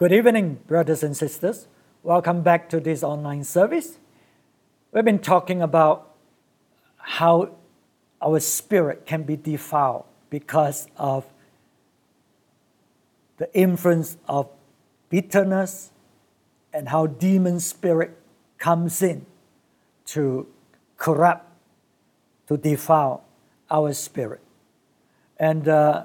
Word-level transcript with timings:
Good 0.00 0.12
evening, 0.14 0.60
brothers 0.66 1.02
and 1.02 1.14
sisters. 1.14 1.66
Welcome 2.02 2.40
back 2.40 2.70
to 2.70 2.80
this 2.80 3.02
online 3.02 3.44
service. 3.44 3.98
We've 4.92 5.04
been 5.04 5.18
talking 5.18 5.60
about 5.60 6.14
how 6.96 7.50
our 8.22 8.40
spirit 8.40 9.04
can 9.04 9.24
be 9.24 9.36
defiled 9.36 10.06
because 10.30 10.86
of 10.96 11.26
the 13.36 13.54
influence 13.54 14.16
of 14.26 14.48
bitterness 15.10 15.90
and 16.72 16.88
how 16.88 17.06
demon 17.06 17.60
spirit 17.60 18.16
comes 18.56 19.02
in 19.02 19.26
to 20.06 20.46
corrupt, 20.96 21.46
to 22.48 22.56
defile 22.56 23.22
our 23.70 23.92
spirit. 23.92 24.40
And 25.36 25.68
uh, 25.68 26.04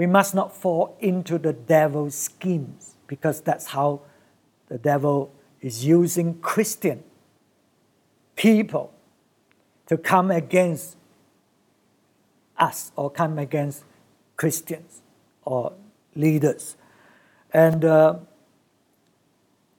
we 0.00 0.06
must 0.06 0.34
not 0.34 0.56
fall 0.56 0.96
into 1.00 1.36
the 1.36 1.52
devil's 1.52 2.14
schemes 2.14 2.94
because 3.06 3.42
that's 3.42 3.66
how 3.66 4.00
the 4.68 4.78
devil 4.78 5.30
is 5.60 5.84
using 5.84 6.40
Christian 6.40 7.04
people 8.34 8.94
to 9.88 9.98
come 9.98 10.30
against 10.30 10.96
us 12.56 12.92
or 12.96 13.10
come 13.10 13.38
against 13.38 13.84
Christians 14.38 15.02
or 15.44 15.74
leaders. 16.14 16.78
And 17.52 17.84
uh, 17.84 18.20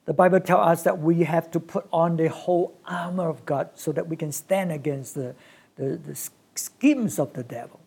the 0.05 0.13
Bible 0.13 0.40
tells 0.40 0.67
us 0.67 0.84
that 0.84 0.99
we 0.99 1.23
have 1.23 1.49
to 1.49 1.59
put 1.59 1.88
on 1.91 2.17
the 2.17 2.29
whole 2.29 2.77
armor 2.85 3.27
of 3.27 3.43
God 3.48 3.71
so 3.73 3.91
that 3.91 4.07
we 4.07 4.15
can 4.15 4.31
stand 4.31 4.71
against 4.71 5.15
the, 5.15 5.34
the, 5.77 5.98
the 5.98 6.29
schemes 6.53 7.17
of 7.17 7.34
the 7.34 7.41
devil. 7.41 7.80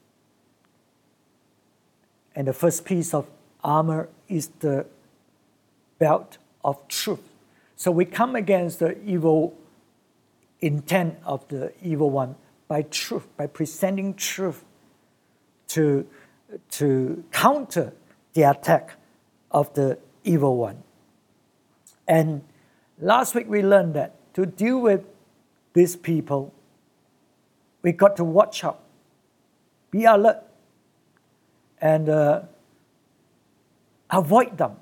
And 2.34 2.48
the 2.48 2.52
first 2.52 2.84
piece 2.84 3.14
of 3.14 3.26
armor 3.62 4.08
is 4.28 4.48
the 4.60 4.86
belt 5.98 6.38
of 6.64 6.86
truth. 6.88 7.20
So 7.76 7.90
we 7.90 8.04
come 8.04 8.36
against 8.36 8.78
the 8.78 9.00
evil 9.04 9.56
intent 10.60 11.18
of 11.24 11.46
the 11.48 11.72
evil 11.82 12.10
one 12.10 12.36
by 12.68 12.82
truth, 12.82 13.26
by 13.36 13.46
presenting 13.46 14.14
truth 14.14 14.64
to, 15.68 16.06
to 16.70 17.24
counter 17.32 17.92
the 18.32 18.42
attack 18.42 18.96
of 19.50 19.72
the 19.74 19.98
evil 20.24 20.56
one. 20.56 20.82
And 22.08 22.42
last 22.98 23.34
week 23.34 23.48
we 23.48 23.62
learned 23.62 23.94
that 23.94 24.14
to 24.34 24.46
deal 24.46 24.80
with 24.80 25.04
these 25.74 25.96
people, 25.96 26.52
we 27.82 27.92
got 27.92 28.16
to 28.16 28.24
watch 28.24 28.64
out, 28.64 28.80
be 29.90 30.04
alert, 30.04 30.42
and 31.80 32.08
uh, 32.08 32.42
avoid 34.10 34.58
them. 34.58 34.76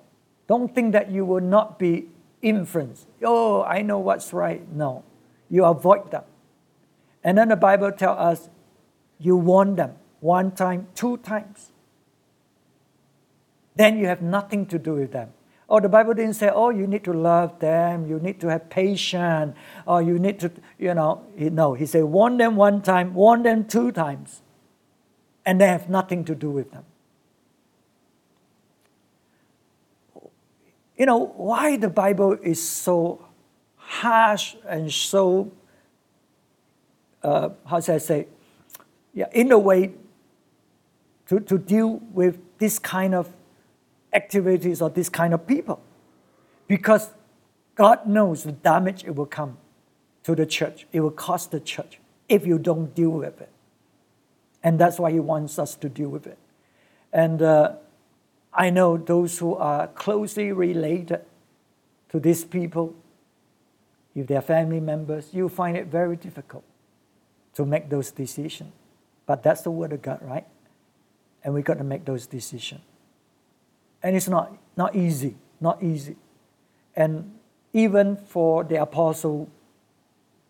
Don't 0.46 0.74
think 0.74 0.92
that 0.92 1.10
you 1.10 1.24
will 1.24 1.40
not 1.40 1.78
be 1.78 2.08
influenced. 2.42 3.06
Oh, 3.22 3.62
I 3.62 3.82
know 3.82 3.98
what's 3.98 4.32
right. 4.32 4.66
No, 4.72 5.04
you 5.48 5.64
avoid 5.64 6.10
them. 6.10 6.24
And 7.24 7.38
then 7.38 7.48
the 7.48 7.56
Bible 7.56 7.92
tells 7.92 8.18
us 8.18 8.50
you 9.18 9.36
warn 9.36 9.76
them 9.76 9.94
one 10.20 10.50
time, 10.52 10.88
two 10.94 11.16
times. 11.18 11.72
Then 13.76 13.98
you 13.98 14.06
have 14.06 14.22
nothing 14.22 14.66
to 14.66 14.78
do 14.78 14.94
with 14.94 15.12
them. 15.12 15.30
Or 15.68 15.78
oh, 15.78 15.80
the 15.80 15.88
Bible 15.88 16.12
didn't 16.12 16.34
say, 16.34 16.50
oh, 16.52 16.68
you 16.68 16.86
need 16.86 17.02
to 17.04 17.14
love 17.14 17.58
them, 17.58 18.06
you 18.06 18.18
need 18.18 18.38
to 18.40 18.48
have 18.48 18.68
patience, 18.68 19.56
or 19.86 20.02
you 20.02 20.18
need 20.18 20.38
to, 20.40 20.50
you 20.78 20.92
know, 20.92 21.24
no. 21.38 21.72
He 21.72 21.86
said, 21.86 22.04
warn 22.04 22.36
them 22.36 22.56
one 22.56 22.82
time, 22.82 23.14
warn 23.14 23.42
them 23.42 23.64
two 23.64 23.90
times, 23.90 24.42
and 25.44 25.60
they 25.60 25.66
have 25.66 25.88
nothing 25.88 26.24
to 26.24 26.34
do 26.34 26.50
with 26.50 26.70
them. 26.70 26.84
You 30.96 31.06
know, 31.06 31.18
why 31.36 31.76
the 31.76 31.88
Bible 31.88 32.38
is 32.42 32.62
so 32.66 33.26
harsh 33.76 34.54
and 34.68 34.92
so, 34.92 35.50
uh, 37.22 37.50
how 37.66 37.80
should 37.80 37.96
I 37.96 37.98
say, 37.98 38.28
yeah, 39.14 39.26
in 39.32 39.50
a 39.52 39.58
way, 39.58 39.92
to, 41.28 41.40
to 41.40 41.58
deal 41.58 42.00
with 42.12 42.38
this 42.58 42.78
kind 42.78 43.14
of 43.14 43.32
activities 44.12 44.82
or 44.82 44.90
this 44.90 45.08
kind 45.08 45.34
of 45.34 45.46
people. 45.46 45.80
Because 46.68 47.10
God 47.74 48.06
knows 48.06 48.44
the 48.44 48.52
damage 48.52 49.04
it 49.04 49.14
will 49.14 49.26
come 49.26 49.56
to 50.24 50.34
the 50.34 50.46
church, 50.46 50.86
it 50.92 51.00
will 51.00 51.10
cost 51.10 51.50
the 51.50 51.60
church 51.60 51.98
if 52.28 52.46
you 52.46 52.58
don't 52.58 52.94
deal 52.94 53.10
with 53.10 53.40
it. 53.40 53.48
And 54.62 54.78
that's 54.78 54.98
why 54.98 55.10
He 55.10 55.20
wants 55.20 55.58
us 55.58 55.74
to 55.76 55.88
deal 55.88 56.08
with 56.08 56.26
it. 56.26 56.38
And 57.12 57.42
uh, 57.42 57.74
I 58.52 58.70
know 58.70 58.96
those 58.96 59.38
who 59.38 59.54
are 59.56 59.88
closely 59.88 60.52
related 60.52 61.20
to 62.10 62.20
these 62.20 62.44
people, 62.44 62.94
if 64.14 64.26
they're 64.26 64.42
family 64.42 64.80
members, 64.80 65.32
you 65.32 65.48
find 65.48 65.76
it 65.76 65.86
very 65.86 66.16
difficult 66.16 66.64
to 67.54 67.64
make 67.64 67.88
those 67.88 68.10
decisions. 68.10 68.72
But 69.26 69.42
that's 69.42 69.62
the 69.62 69.70
Word 69.70 69.92
of 69.92 70.02
God, 70.02 70.20
right? 70.22 70.46
And 71.44 71.54
we 71.54 71.62
got 71.62 71.78
to 71.78 71.84
make 71.84 72.04
those 72.04 72.26
decisions. 72.26 72.82
And 74.02 74.16
it's 74.16 74.28
not, 74.28 74.56
not 74.76 74.94
easy, 74.96 75.36
not 75.60 75.82
easy. 75.82 76.16
And 76.94 77.38
even 77.72 78.16
for 78.16 78.64
the 78.64 78.80
Apostle 78.80 79.48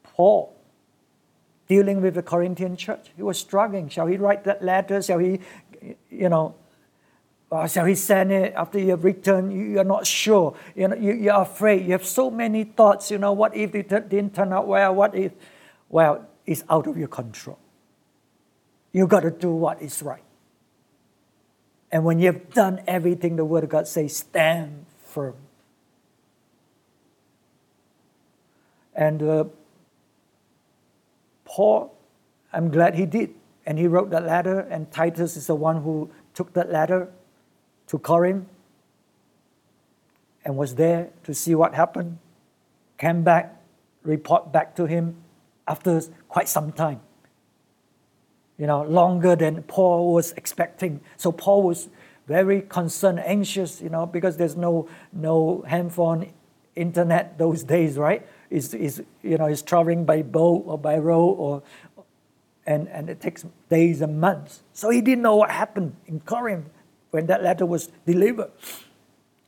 Paul, 0.03 0.55
dealing 1.73 2.03
with 2.03 2.15
the 2.15 2.23
Corinthian 2.23 2.77
church, 2.77 3.05
he 3.17 3.23
was 3.23 3.39
struggling. 3.39 3.89
Shall 3.89 4.07
he 4.07 4.17
write 4.19 4.45
that 4.45 4.61
letter? 4.63 5.01
Shall 5.01 5.21
he, 5.27 5.41
you 6.11 6.29
know, 6.29 6.55
uh, 7.51 7.67
shall 7.67 7.87
he 7.87 7.95
send 7.95 8.31
it 8.31 8.53
after 8.55 8.79
you 8.79 8.91
have 8.91 9.05
returned? 9.05 9.53
You, 9.53 9.79
are 9.81 9.91
not 9.97 10.07
sure. 10.07 10.55
You 10.75 10.89
know, 10.89 10.97
you, 10.97 11.13
you're 11.15 11.41
afraid. 11.41 11.87
You 11.87 11.93
have 11.93 12.05
so 12.05 12.31
many 12.31 12.65
thoughts. 12.65 13.11
You 13.11 13.19
know, 13.19 13.33
what 13.33 13.57
if 13.57 13.75
it 13.75 13.89
didn't 13.89 14.35
turn 14.35 14.53
out 14.53 14.67
well? 14.67 14.95
What 14.95 15.15
if? 15.15 15.33
Well, 15.89 16.27
it's 16.45 16.63
out 16.69 16.87
of 16.87 16.99
your 16.99 17.09
control. 17.09 17.59
You've 18.93 19.09
got 19.09 19.21
to 19.21 19.31
do 19.31 19.55
what 19.55 19.81
is 19.81 20.03
right. 20.03 20.25
And 21.91 22.05
when 22.05 22.19
you've 22.19 22.51
done 22.51 22.83
everything, 22.87 23.37
the 23.37 23.47
Word 23.47 23.65
of 23.65 23.71
God 23.71 23.89
says, 23.89 24.15
stand 24.17 24.85
firm. 25.05 25.37
And 28.95 29.23
uh, 29.23 29.45
Paul, 31.53 31.95
I'm 32.53 32.71
glad 32.71 32.95
he 32.95 33.07
did. 33.07 33.35
And 33.67 33.79
he 33.79 33.87
wrote 33.87 34.11
that 34.11 34.25
letter, 34.27 34.61
and 34.61 34.91
Titus 34.91 35.37
is 35.37 35.47
the 35.47 35.55
one 35.55 35.83
who 35.83 36.11
took 36.35 36.53
that 36.55 36.73
letter 36.73 37.09
to 37.87 37.99
Corinth 37.99 38.49
and 40.45 40.57
was 40.57 40.75
there 40.75 41.11
to 41.23 41.33
see 41.33 41.55
what 41.55 41.75
happened, 41.75 42.19
came 42.99 43.23
back, 43.23 43.55
report 44.03 44.51
back 44.51 44.75
to 44.77 44.87
him 44.87 45.15
after 45.69 46.01
quite 46.29 46.49
some 46.49 46.73
time 46.73 47.01
you 48.63 48.69
know, 48.69 48.83
longer 48.83 49.35
than 49.35 49.63
Paul 49.65 50.13
was 50.13 50.31
expecting. 50.33 51.01
So 51.17 51.33
Paul 51.33 51.65
was 51.65 51.89
very 52.29 52.63
concerned, 52.63 53.21
anxious, 53.21 53.81
you 53.81 53.89
know, 53.89 54.07
because 54.07 54.37
there's 54.37 54.57
no 54.57 54.89
no 55.13 55.65
handphone, 55.67 56.33
internet 56.77 57.39
those 57.39 57.65
days, 57.65 57.99
right? 57.99 58.25
Is 58.53 58.75
is 58.75 59.03
you 59.23 59.39
know, 59.39 59.47
he's 59.47 59.63
traveling 59.63 60.05
by 60.05 60.21
boat 60.21 60.65
or 60.67 60.77
by 60.77 60.99
road 60.99 61.33
or 61.33 61.63
and, 62.67 62.89
and 62.89 63.09
it 63.09 63.21
takes 63.21 63.45
days 63.69 64.03
and 64.03 64.21
months. 64.21 64.63
So 64.73 64.91
he 64.91 65.01
didn't 65.01 65.23
know 65.23 65.37
what 65.37 65.51
happened 65.51 65.97
in 66.07 66.21
Corinth 66.21 66.69
when 67.11 67.27
that 67.27 67.43
letter 67.43 67.67
was 67.67 67.89
delivered. 68.07 68.51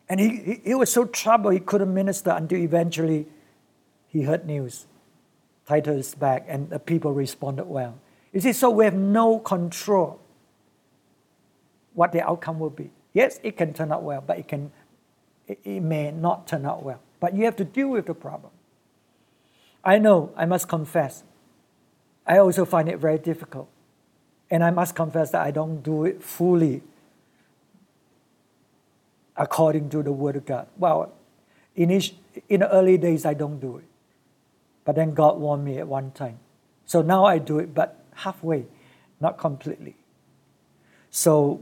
And 0.08 0.20
he, 0.20 0.28
he, 0.36 0.60
he 0.64 0.74
was 0.74 0.90
so 0.90 1.04
troubled 1.04 1.54
he 1.54 1.60
couldn't 1.60 1.92
minister 1.92 2.30
until 2.30 2.58
eventually 2.58 3.26
he 4.08 4.22
heard 4.22 4.46
news. 4.46 4.86
Titus 5.66 6.08
is 6.08 6.14
back 6.14 6.44
and 6.48 6.70
the 6.70 6.78
people 6.78 7.12
responded 7.12 7.64
well. 7.64 7.98
You 8.32 8.40
see, 8.40 8.52
so 8.52 8.70
we 8.70 8.84
have 8.84 8.94
no 8.94 9.38
control 9.38 10.20
what 11.94 12.12
the 12.12 12.20
outcome 12.22 12.58
will 12.58 12.70
be. 12.70 12.90
Yes, 13.12 13.38
it 13.42 13.56
can 13.56 13.72
turn 13.72 13.92
out 13.92 14.02
well, 14.02 14.22
but 14.26 14.38
it 14.38 14.48
can 14.48 14.72
it, 15.46 15.60
it 15.62 15.80
may 15.80 16.10
not 16.10 16.46
turn 16.46 16.66
out 16.66 16.82
well. 16.82 17.00
But 17.20 17.34
you 17.34 17.44
have 17.44 17.56
to 17.56 17.64
deal 17.64 17.88
with 17.88 18.06
the 18.06 18.14
problem. 18.14 18.50
I 19.84 19.98
know, 19.98 20.32
I 20.36 20.46
must 20.46 20.68
confess, 20.68 21.22
I 22.26 22.38
also 22.38 22.64
find 22.64 22.88
it 22.88 22.98
very 22.98 23.18
difficult. 23.18 23.68
And 24.50 24.64
I 24.64 24.70
must 24.70 24.94
confess 24.94 25.30
that 25.32 25.42
I 25.42 25.50
don't 25.50 25.82
do 25.82 26.04
it 26.04 26.22
fully 26.22 26.82
according 29.36 29.90
to 29.90 30.02
the 30.02 30.12
Word 30.12 30.36
of 30.36 30.46
God. 30.46 30.68
Well, 30.78 31.12
in, 31.74 31.90
each, 31.90 32.14
in 32.48 32.60
the 32.60 32.70
early 32.70 32.96
days, 32.98 33.26
I 33.26 33.34
don't 33.34 33.58
do 33.58 33.78
it. 33.78 33.84
But 34.84 34.94
then 34.94 35.12
God 35.12 35.38
warned 35.38 35.64
me 35.64 35.78
at 35.78 35.88
one 35.88 36.12
time. 36.12 36.38
So 36.86 37.02
now 37.02 37.24
I 37.24 37.38
do 37.38 37.58
it, 37.58 37.74
but 37.74 38.04
halfway, 38.14 38.66
not 39.20 39.38
completely. 39.38 39.96
So 41.10 41.60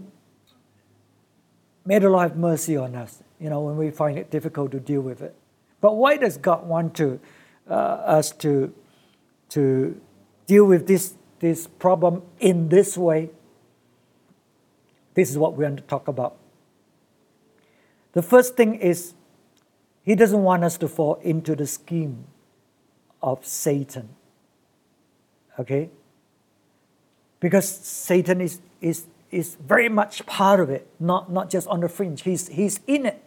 may 1.84 1.98
the 1.98 2.10
Lord 2.10 2.30
have 2.30 2.38
mercy 2.38 2.76
on 2.76 2.94
us, 2.94 3.22
you 3.40 3.48
know, 3.48 3.60
when 3.60 3.76
we 3.76 3.90
find 3.90 4.18
it 4.18 4.30
difficult 4.30 4.72
to 4.72 4.80
deal 4.80 5.00
with 5.00 5.22
it. 5.22 5.34
But 5.80 5.94
why 5.94 6.16
does 6.16 6.36
God 6.36 6.66
want 6.66 6.94
to 6.96 7.20
Uh, 7.72 8.18
us 8.18 8.32
to 8.32 8.74
to 9.48 9.98
deal 10.46 10.66
with 10.66 10.86
this 10.86 11.14
this 11.38 11.66
problem 11.66 12.20
in 12.38 12.68
this 12.68 12.98
way? 12.98 13.30
This 15.14 15.30
is 15.30 15.38
what 15.38 15.54
we're 15.54 15.64
going 15.64 15.76
to 15.76 15.82
talk 15.82 16.06
about. 16.06 16.36
The 18.12 18.20
first 18.20 18.56
thing 18.56 18.74
is 18.74 19.14
he 20.02 20.14
doesn't 20.14 20.42
want 20.42 20.64
us 20.64 20.76
to 20.78 20.88
fall 20.88 21.14
into 21.22 21.56
the 21.56 21.66
scheme 21.66 22.24
of 23.22 23.46
Satan. 23.46 24.10
Okay? 25.58 25.90
Because 27.40 27.68
Satan 27.68 28.40
is, 28.40 28.60
is, 28.80 29.06
is 29.30 29.56
very 29.56 29.88
much 29.88 30.26
part 30.26 30.60
of 30.60 30.70
it, 30.70 30.86
not, 31.00 31.32
not 31.32 31.50
just 31.50 31.66
on 31.68 31.80
the 31.80 31.88
fringe. 31.88 32.22
He's, 32.22 32.48
he's 32.48 32.80
in 32.86 33.06
it. 33.06 33.22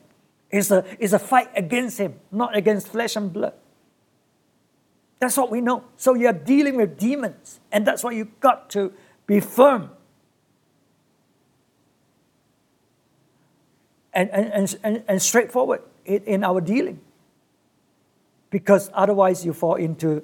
It's 0.51 0.71
a, 0.71 0.85
it's 0.99 1.13
a 1.13 1.19
fight 1.19 1.49
against 1.55 1.97
him, 1.97 2.15
not 2.31 2.55
against 2.55 2.89
flesh 2.89 3.15
and 3.15 3.31
blood. 3.31 3.53
That's 5.19 5.37
what 5.37 5.49
we 5.49 5.61
know. 5.61 5.83
So 5.97 6.13
you're 6.13 6.33
dealing 6.33 6.75
with 6.75 6.97
demons, 6.97 7.59
and 7.71 7.85
that's 7.85 8.03
why 8.03 8.11
you've 8.11 8.39
got 8.39 8.69
to 8.71 8.93
be 9.25 9.39
firm. 9.39 9.89
And, 14.13 14.29
and, 14.29 14.77
and, 14.83 15.03
and 15.07 15.21
straightforward 15.21 15.81
in, 16.05 16.43
our 16.43 16.61
dealing. 16.61 17.01
Because 18.49 18.89
otherwise, 18.93 19.45
you 19.45 19.51
fall 19.51 19.75
into 19.75 20.23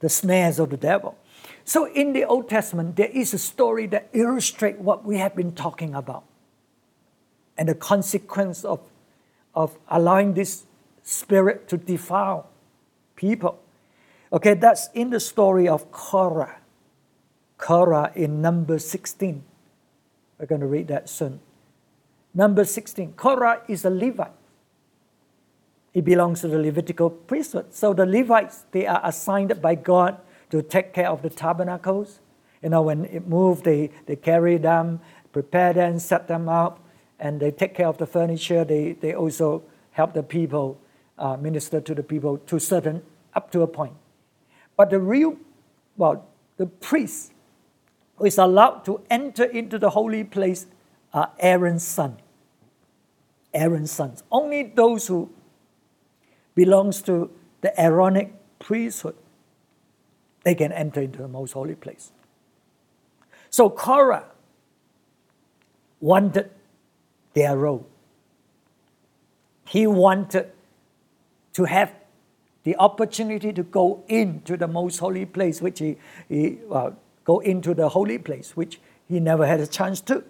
the 0.00 0.10
snares 0.10 0.58
of 0.58 0.68
the 0.68 0.76
devil. 0.76 1.16
So, 1.64 1.86
in 1.86 2.12
the 2.12 2.24
Old 2.24 2.50
Testament, 2.50 2.96
there 2.96 3.08
is 3.08 3.32
a 3.32 3.38
story 3.38 3.86
that 3.86 4.10
illustrates 4.12 4.78
what 4.78 5.04
we 5.04 5.16
have 5.16 5.34
been 5.34 5.52
talking 5.52 5.94
about 5.94 6.24
and 7.56 7.68
the 7.68 7.74
consequence 7.74 8.64
of, 8.64 8.80
of 9.54 9.78
allowing 9.88 10.34
this 10.34 10.64
spirit 11.02 11.66
to 11.68 11.78
defile 11.78 12.50
people. 13.16 13.58
Okay, 14.32 14.54
that's 14.54 14.88
in 14.94 15.10
the 15.10 15.20
story 15.20 15.68
of 15.68 15.90
Korah. 15.90 16.58
Korah 17.58 18.12
in 18.14 18.40
number 18.40 18.78
16. 18.78 19.42
We're 20.38 20.46
going 20.46 20.60
to 20.60 20.66
read 20.66 20.88
that 20.88 21.08
soon. 21.08 21.40
Number 22.34 22.64
16. 22.64 23.14
Korah 23.14 23.62
is 23.66 23.84
a 23.84 23.90
Levite. 23.90 24.32
He 25.92 26.02
belongs 26.02 26.42
to 26.42 26.48
the 26.48 26.58
Levitical 26.58 27.08
priesthood. 27.08 27.72
So 27.72 27.94
the 27.94 28.04
Levites, 28.04 28.64
they 28.72 28.86
are 28.86 29.00
assigned 29.02 29.62
by 29.62 29.76
God 29.76 30.18
to 30.50 30.60
take 30.60 30.92
care 30.92 31.08
of 31.08 31.22
the 31.22 31.30
tabernacles. 31.30 32.20
You 32.62 32.68
know, 32.68 32.82
when 32.82 33.06
it 33.06 33.26
moved, 33.26 33.64
they, 33.64 33.90
they 34.04 34.16
carry 34.16 34.58
them, 34.58 35.00
prepare 35.32 35.72
them, 35.72 35.98
set 35.98 36.28
them 36.28 36.48
up, 36.48 36.80
and 37.18 37.40
they 37.40 37.50
take 37.50 37.74
care 37.74 37.88
of 37.88 37.96
the 37.96 38.06
furniture. 38.06 38.64
They, 38.64 38.92
they 38.92 39.14
also 39.14 39.62
help 39.92 40.12
the 40.12 40.22
people, 40.22 40.78
uh, 41.18 41.36
minister 41.36 41.80
to 41.80 41.94
the 41.94 42.02
people 42.02 42.38
to 42.38 42.58
certain, 42.58 43.02
up 43.34 43.50
to 43.52 43.62
a 43.62 43.66
point. 43.66 43.94
But 44.76 44.90
the 44.90 45.00
real, 45.00 45.36
well, 45.96 46.26
the 46.56 46.66
priest 46.66 47.32
who 48.16 48.26
is 48.26 48.38
allowed 48.38 48.84
to 48.84 49.00
enter 49.10 49.44
into 49.44 49.78
the 49.78 49.90
holy 49.90 50.24
place 50.24 50.66
are 51.12 51.30
Aaron's 51.38 51.82
son. 51.82 52.18
Aaron's 53.54 53.90
sons. 53.90 54.22
Only 54.30 54.64
those 54.64 55.06
who 55.06 55.30
belongs 56.54 57.00
to 57.02 57.30
the 57.62 57.78
Aaronic 57.80 58.34
priesthood, 58.58 59.14
they 60.44 60.54
can 60.54 60.72
enter 60.72 61.00
into 61.00 61.18
the 61.18 61.28
most 61.28 61.52
holy 61.52 61.74
place. 61.74 62.12
So 63.50 63.70
Korah 63.70 64.26
wanted 66.00 66.50
their 67.32 67.56
role. 67.56 67.86
He 69.66 69.86
wanted 69.86 70.52
to 71.56 71.64
have 71.64 71.92
the 72.64 72.76
opportunity 72.76 73.50
to 73.50 73.62
go 73.62 74.04
into 74.08 74.56
the 74.56 74.68
most 74.68 74.98
holy 74.98 75.24
place, 75.24 75.62
which 75.62 75.78
he, 75.78 75.96
he 76.28 76.58
go 77.24 77.38
into 77.38 77.72
the 77.72 77.88
holy 77.88 78.18
place, 78.18 78.54
which 78.56 78.78
he 79.08 79.20
never 79.20 79.46
had 79.46 79.60
a 79.60 79.66
chance 79.66 80.02
to. 80.02 80.22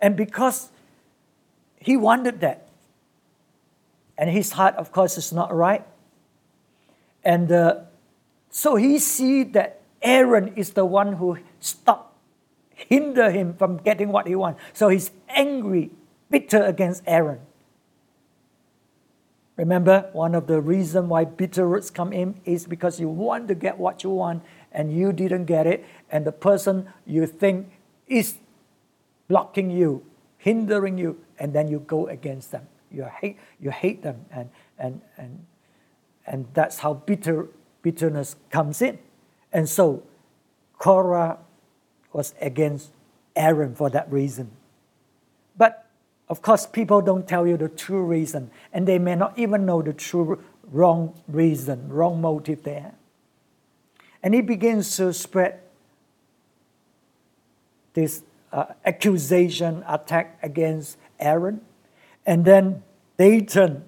And 0.00 0.16
because 0.16 0.70
he 1.80 1.96
wanted 1.96 2.40
that. 2.40 2.68
And 4.16 4.30
his 4.30 4.52
heart, 4.52 4.76
of 4.76 4.92
course, 4.92 5.18
is 5.18 5.32
not 5.32 5.52
right. 5.52 5.84
And 7.24 7.50
uh, 7.50 7.80
so 8.50 8.76
he 8.76 8.98
see 9.00 9.42
that 9.42 9.80
Aaron 10.00 10.54
is 10.54 10.70
the 10.70 10.84
one 10.84 11.14
who 11.14 11.38
stopped, 11.58 12.14
hinder 12.70 13.32
him 13.32 13.54
from 13.54 13.78
getting 13.78 14.12
what 14.12 14.28
he 14.28 14.36
wants. 14.36 14.60
So 14.74 14.90
he's 14.90 15.10
angry, 15.28 15.90
bitter 16.30 16.62
against 16.62 17.02
Aaron. 17.06 17.40
Remember, 19.56 20.08
one 20.12 20.34
of 20.34 20.46
the 20.46 20.60
reasons 20.60 21.08
why 21.08 21.24
bitter 21.24 21.66
roots 21.68 21.90
come 21.90 22.12
in 22.12 22.40
is 22.44 22.66
because 22.66 22.98
you 22.98 23.08
want 23.08 23.48
to 23.48 23.54
get 23.54 23.78
what 23.78 24.02
you 24.02 24.10
want 24.10 24.42
and 24.72 24.92
you 24.92 25.12
didn't 25.12 25.44
get 25.44 25.66
it, 25.66 25.84
and 26.10 26.24
the 26.24 26.32
person 26.32 26.88
you 27.06 27.26
think 27.26 27.70
is 28.06 28.38
blocking 29.28 29.70
you, 29.70 30.04
hindering 30.38 30.96
you, 30.96 31.18
and 31.38 31.52
then 31.52 31.68
you 31.68 31.80
go 31.80 32.06
against 32.06 32.50
them. 32.50 32.66
You 32.90 33.04
hate, 33.20 33.38
you 33.60 33.70
hate 33.70 34.02
them, 34.02 34.24
and, 34.30 34.48
and, 34.78 35.00
and, 35.18 35.44
and 36.26 36.46
that's 36.54 36.78
how 36.78 36.94
bitter, 36.94 37.48
bitterness 37.82 38.36
comes 38.50 38.80
in. 38.80 38.98
And 39.52 39.68
so 39.68 40.02
Korah 40.78 41.38
was 42.12 42.34
against 42.40 42.90
Aaron 43.36 43.74
for 43.74 43.90
that 43.90 44.10
reason. 44.10 44.50
But 45.56 45.81
of 46.32 46.40
course, 46.40 46.64
people 46.64 47.02
don't 47.02 47.28
tell 47.28 47.46
you 47.46 47.58
the 47.58 47.68
true 47.68 48.02
reason, 48.02 48.50
and 48.72 48.88
they 48.88 48.98
may 48.98 49.14
not 49.14 49.38
even 49.38 49.66
know 49.66 49.82
the 49.82 49.92
true 49.92 50.42
wrong 50.70 51.12
reason, 51.28 51.90
wrong 51.90 52.22
motive 52.22 52.62
there. 52.62 52.94
And 54.22 54.34
it 54.34 54.46
begins 54.46 54.96
to 54.96 55.12
spread 55.12 55.60
this 57.92 58.22
uh, 58.50 58.64
accusation, 58.86 59.84
attack 59.86 60.38
against 60.42 60.96
Aaron, 61.20 61.60
and 62.24 62.46
then 62.46 62.82
Dathan 63.18 63.84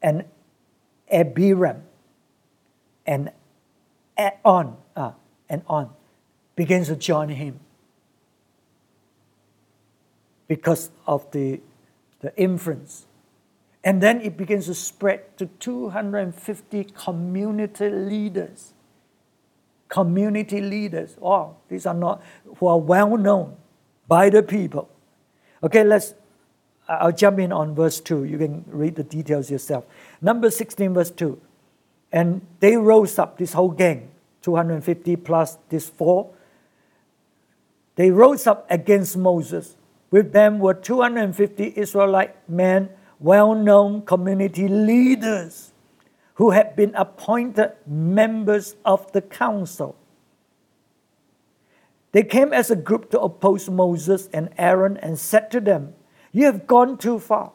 and 0.00 0.24
Abiram 1.12 1.82
and 3.04 3.32
on 4.46 4.78
uh, 4.96 5.12
and 5.50 5.60
on 5.66 5.90
begins 6.54 6.86
to 6.88 6.96
join 6.96 7.28
him 7.28 7.60
because 10.48 10.90
of 11.06 11.30
the, 11.32 11.60
the 12.20 12.36
influence. 12.36 13.06
And 13.84 14.02
then 14.02 14.20
it 14.20 14.36
begins 14.36 14.66
to 14.66 14.74
spread 14.74 15.36
to 15.38 15.46
250 15.46 16.84
community 16.94 17.88
leaders. 17.88 18.72
Community 19.88 20.60
leaders. 20.60 21.16
Oh, 21.22 21.56
these 21.68 21.86
are 21.86 21.94
not 21.94 22.22
who 22.56 22.66
are 22.66 22.80
well 22.80 23.16
known 23.16 23.56
by 24.08 24.30
the 24.30 24.42
people. 24.42 24.88
Okay, 25.62 25.84
let's 25.84 26.14
I'll 26.88 27.12
jump 27.12 27.38
in 27.38 27.52
on 27.52 27.74
verse 27.74 28.00
2. 28.00 28.24
You 28.24 28.38
can 28.38 28.64
read 28.68 28.94
the 28.94 29.02
details 29.02 29.50
yourself. 29.50 29.84
Number 30.20 30.50
16, 30.50 30.94
verse 30.94 31.10
2. 31.10 31.40
And 32.12 32.46
they 32.60 32.76
rose 32.76 33.18
up, 33.18 33.38
this 33.38 33.52
whole 33.52 33.70
gang, 33.70 34.10
250 34.42 35.16
plus 35.16 35.58
this 35.68 35.88
four. 35.88 36.30
They 37.96 38.10
rose 38.10 38.46
up 38.46 38.66
against 38.70 39.16
Moses. 39.16 39.74
With 40.10 40.32
them 40.32 40.58
were 40.58 40.74
250 40.74 41.74
Israelite 41.76 42.48
men, 42.48 42.90
well 43.18 43.54
known 43.54 44.02
community 44.02 44.68
leaders 44.68 45.72
who 46.34 46.50
had 46.50 46.76
been 46.76 46.94
appointed 46.94 47.72
members 47.86 48.76
of 48.84 49.10
the 49.12 49.22
council. 49.22 49.96
They 52.12 52.22
came 52.22 52.52
as 52.52 52.70
a 52.70 52.76
group 52.76 53.10
to 53.10 53.20
oppose 53.20 53.68
Moses 53.68 54.28
and 54.32 54.50
Aaron 54.56 54.96
and 54.98 55.18
said 55.18 55.50
to 55.50 55.60
them, 55.60 55.94
you 56.32 56.44
have 56.44 56.66
gone 56.66 56.98
too 56.98 57.18
far. 57.18 57.52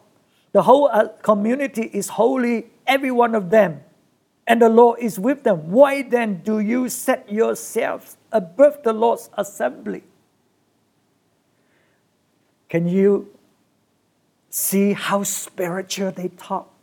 The 0.53 0.63
whole 0.63 0.89
uh, 0.91 1.10
community 1.22 1.89
is 1.93 2.10
holy, 2.10 2.72
every 2.88 3.12
one 3.12 3.36
of 3.36 3.51
them, 3.51 3.81
and 4.48 4.62
the 4.62 4.70
Lord 4.70 5.00
is 5.00 5.20
with 5.20 5.43
them. 5.43 5.70
Why 5.70 6.01
then 6.01 6.41
do 6.43 6.60
you 6.60 6.89
set 6.89 7.31
yourselves 7.31 8.17
above 8.31 8.81
the 8.84 8.91
Lord's 8.91 9.29
assembly? 9.38 10.03
Can 12.72 12.88
you 12.88 13.28
see 14.50 14.94
how 14.94 15.24
spiritual 15.24 16.12
they 16.12 16.30
talk? 16.30 16.74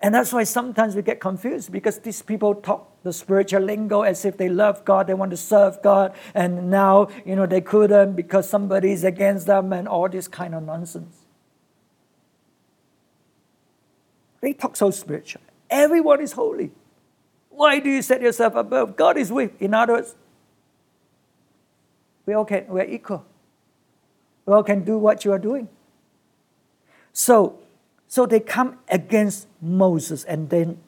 And 0.00 0.14
that's 0.14 0.32
why 0.32 0.44
sometimes 0.44 0.96
we 0.96 1.02
get 1.02 1.20
confused 1.20 1.70
because 1.70 1.98
these 1.98 2.22
people 2.22 2.54
talk 2.54 2.90
the 3.02 3.12
spiritual 3.12 3.60
lingo 3.60 4.00
as 4.00 4.24
if 4.24 4.38
they 4.38 4.48
love 4.48 4.82
God, 4.86 5.06
they 5.06 5.12
want 5.12 5.32
to 5.32 5.36
serve 5.36 5.82
God, 5.82 6.14
and 6.34 6.70
now, 6.70 7.08
you 7.26 7.36
know, 7.36 7.44
they 7.44 7.60
couldn't 7.60 8.14
because 8.14 8.48
somebody 8.48 8.92
is 8.92 9.04
against 9.04 9.46
them 9.46 9.74
and 9.74 9.86
all 9.86 10.08
this 10.08 10.26
kind 10.26 10.54
of 10.54 10.62
nonsense. 10.62 11.14
They 14.40 14.54
talk 14.54 14.76
so 14.76 14.90
spiritual. 14.90 15.42
Everyone 15.68 16.22
is 16.22 16.32
holy. 16.32 16.70
Why 17.50 17.80
do 17.80 17.90
you 17.90 18.00
set 18.00 18.22
yourself 18.22 18.54
above? 18.54 18.96
God 18.96 19.18
is 19.18 19.30
with. 19.30 19.60
In 19.60 19.74
other 19.74 19.92
words, 19.92 20.14
we 22.24 22.32
all 22.32 22.46
can, 22.46 22.64
we're 22.66 22.84
equal. 22.84 23.26
We 24.50 24.56
all 24.56 24.64
can 24.64 24.82
do 24.82 24.98
what 24.98 25.24
you 25.24 25.30
are 25.30 25.38
doing. 25.38 25.68
So, 27.12 27.60
so 28.08 28.26
they 28.26 28.40
come 28.40 28.80
against 28.88 29.46
Moses 29.62 30.24
and 30.24 30.50
then 30.50 30.78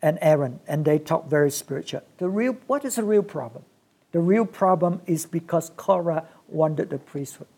and 0.00 0.18
Aaron, 0.22 0.60
and 0.66 0.86
they 0.86 0.98
talk 0.98 1.28
very 1.28 1.50
spiritual. 1.50 2.00
The 2.16 2.30
real, 2.30 2.56
what 2.66 2.86
is 2.86 2.96
the 2.96 3.04
real 3.04 3.22
problem? 3.22 3.64
The 4.12 4.20
real 4.20 4.46
problem 4.46 5.02
is 5.06 5.26
because 5.26 5.72
Korah 5.76 6.24
wanted 6.48 6.88
the 6.88 6.96
priesthood. 6.96 7.48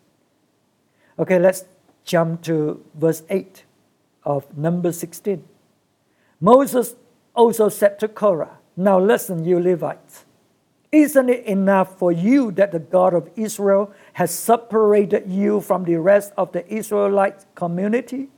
Okay, 1.21 1.39
let's 1.39 1.63
jump 2.05 2.43
to 2.43 2.85
verse 2.97 3.23
8 3.31 3.63
of 4.25 4.59
number 4.59 4.91
16. 4.91 5.45
Moses 6.41 6.97
also 7.33 7.69
said 7.69 8.01
to 8.01 8.09
Korah, 8.09 8.59
Now 8.77 8.99
listen, 8.99 9.45
you 9.45 9.61
Levites. 9.61 10.25
Isn't 10.95 11.29
it 11.29 11.45
enough 11.45 11.99
for 11.99 12.13
you 12.13 12.53
that 12.53 12.71
the 12.71 12.79
God 12.79 13.15
of 13.15 13.29
Israel 13.35 13.93
has 14.13 14.33
separated 14.33 15.25
you 15.27 15.61
from 15.61 15.83
the 15.83 15.97
rest 15.97 16.33
of 16.37 16.53
the 16.53 16.65
Israelite 16.73 17.47
community 17.57 18.29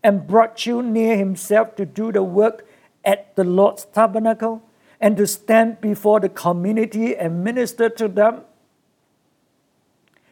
and 0.00 0.24
brought 0.24 0.64
you 0.64 0.80
near 0.80 1.16
himself 1.16 1.74
to 1.74 1.84
do 1.84 2.12
the 2.12 2.22
work 2.22 2.64
at 3.04 3.34
the 3.34 3.42
Lord's 3.42 3.84
tabernacle 3.86 4.62
and 5.00 5.16
to 5.16 5.26
stand 5.26 5.80
before 5.80 6.20
the 6.20 6.28
community 6.28 7.16
and 7.16 7.42
minister 7.42 7.88
to 7.88 8.06
them? 8.06 8.42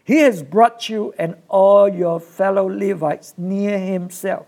He 0.04 0.18
has 0.18 0.44
brought 0.44 0.88
you 0.88 1.14
and 1.18 1.35
all 1.49 1.88
your 1.88 2.20
fellow 2.20 2.70
Levites 2.70 3.35
near 3.37 3.76
himself. 3.76 4.46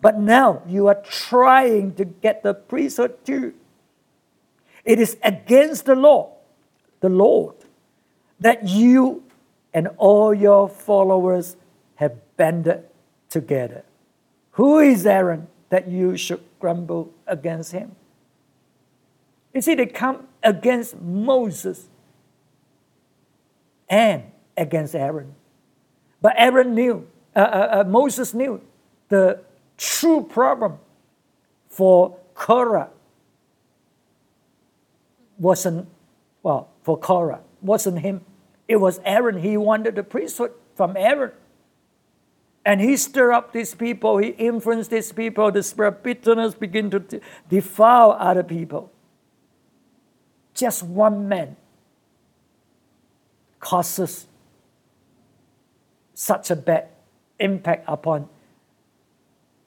But 0.00 0.18
now 0.18 0.62
you 0.66 0.88
are 0.88 1.00
trying 1.08 1.94
to 1.94 2.04
get 2.04 2.42
the 2.42 2.52
priesthood 2.52 3.24
too. 3.24 3.54
It 4.84 4.98
is 4.98 5.16
against 5.22 5.84
the 5.84 5.94
law, 5.94 6.32
the 7.00 7.08
Lord, 7.08 7.54
that 8.40 8.66
you 8.68 9.22
and 9.72 9.88
all 9.96 10.34
your 10.34 10.68
followers 10.68 11.56
have 11.96 12.14
banded 12.36 12.84
together. 13.28 13.84
Who 14.52 14.78
is 14.78 15.06
Aaron 15.06 15.48
that 15.68 15.88
you 15.88 16.16
should 16.16 16.40
grumble 16.58 17.12
against 17.26 17.72
him? 17.72 17.94
You 19.54 19.60
see, 19.60 19.74
they 19.74 19.86
come 19.86 20.28
against 20.42 21.00
Moses 21.00 21.88
and 23.88 24.24
against 24.56 24.94
Aaron. 24.94 25.34
But 26.20 26.34
Aaron 26.36 26.74
knew, 26.74 27.06
uh, 27.34 27.38
uh, 27.38 27.68
uh, 27.80 27.84
Moses 27.88 28.34
knew 28.34 28.60
the 29.08 29.40
true 29.76 30.22
problem 30.22 30.78
for 31.68 32.16
Korah 32.34 32.90
wasn't, 35.38 35.88
well, 36.42 36.68
for 36.88 36.96
Korah, 36.96 37.40
wasn't 37.60 37.98
him. 37.98 38.22
It 38.66 38.76
was 38.76 38.98
Aaron. 39.04 39.42
He 39.42 39.58
wanted 39.58 39.94
the 39.94 40.02
priesthood 40.02 40.52
from 40.74 40.96
Aaron. 40.96 41.32
And 42.64 42.80
he 42.80 42.96
stirred 42.96 43.34
up 43.34 43.52
these 43.52 43.74
people, 43.74 44.16
he 44.16 44.28
influenced 44.28 44.90
these 44.90 45.12
people, 45.12 45.52
the 45.52 45.62
spirit 45.62 45.88
of 45.88 46.02
bitterness 46.02 46.54
began 46.54 46.88
to 46.88 47.20
defile 47.50 48.16
other 48.18 48.42
people. 48.42 48.90
Just 50.54 50.82
one 50.82 51.28
man 51.28 51.56
causes 53.60 54.26
such 56.14 56.50
a 56.50 56.56
bad 56.56 56.88
impact 57.38 57.84
upon 57.86 58.30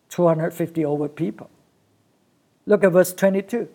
250 0.10 0.84
over 0.86 1.08
people. 1.08 1.52
Look 2.66 2.84
at 2.84 2.92
verse 2.92 3.14
22. 3.14 3.70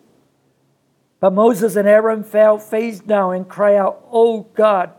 But 1.19 1.33
Moses 1.33 1.75
and 1.75 1.87
Aaron 1.87 2.23
fell 2.23 2.57
face 2.57 2.99
down 2.99 3.35
and 3.35 3.49
cried 3.49 3.77
out, 3.77 4.05
Oh 4.11 4.41
God, 4.53 4.91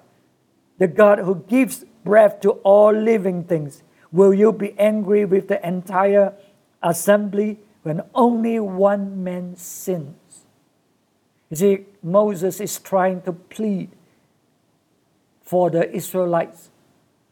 the 0.79 0.89
God 0.89 1.21
who 1.21 1.45
gives 1.49 1.85
breath 2.05 2.41
to 2.41 2.51
all 2.65 2.93
living 2.93 3.45
things, 3.45 3.83
will 4.11 4.35
you 4.35 4.53
be 4.53 4.79
angry 4.79 5.25
with 5.25 5.49
the 5.49 5.65
entire 5.67 6.35
assembly 6.83 7.59
when 7.83 8.03
only 8.15 8.59
one 8.59 9.23
man 9.23 9.57
sins? 9.57 10.45
You 11.51 11.57
see, 11.57 11.87
Moses 12.03 12.61
is 12.61 12.79
trying 12.79 13.23
to 13.23 13.33
plead 13.33 13.91
for 15.43 15.71
the 15.71 15.91
Israelites 15.95 16.71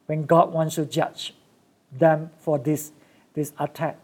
when 0.07 0.25
God 0.25 0.53
wants 0.53 0.77
to 0.77 0.87
judge 0.87 1.35
them 1.93 2.31
for 2.39 2.59
this, 2.59 2.93
this 3.35 3.53
attack. 3.59 3.99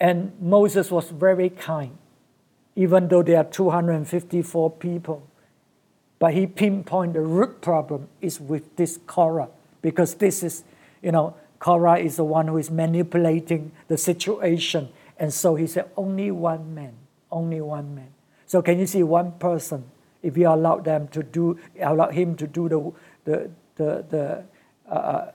And 0.00 0.32
Moses 0.40 0.90
was 0.90 1.10
very 1.10 1.48
kind, 1.48 1.96
even 2.76 3.08
though 3.08 3.22
there 3.22 3.38
are 3.38 3.44
254 3.44 4.70
people. 4.72 5.26
But 6.18 6.34
he 6.34 6.46
pinpointed 6.46 7.14
the 7.14 7.20
root 7.20 7.60
problem 7.60 8.08
is 8.20 8.40
with 8.40 8.76
this 8.76 8.98
Korah, 9.06 9.48
because 9.82 10.14
this 10.14 10.42
is, 10.42 10.64
you 11.02 11.12
know, 11.12 11.34
Korah 11.58 11.98
is 11.98 12.16
the 12.16 12.24
one 12.24 12.48
who 12.48 12.58
is 12.58 12.70
manipulating 12.70 13.72
the 13.88 13.96
situation. 13.96 14.88
And 15.18 15.32
so 15.32 15.54
he 15.54 15.66
said, 15.66 15.90
only 15.96 16.30
one 16.30 16.74
man, 16.74 16.94
only 17.30 17.60
one 17.60 17.94
man. 17.94 18.08
So 18.46 18.62
can 18.62 18.78
you 18.78 18.86
see 18.86 19.02
one 19.02 19.32
person, 19.32 19.84
if 20.22 20.36
you 20.36 20.48
allow 20.48 20.78
them 20.78 21.08
to 21.08 21.22
do, 21.22 21.58
allow 21.80 22.10
him 22.10 22.36
to 22.36 22.46
do 22.46 22.68
the, 22.68 22.92
the, 23.24 23.50
the, 23.76 24.04
the 24.08 24.44
uh, 24.90 24.94
uh, 24.94 25.32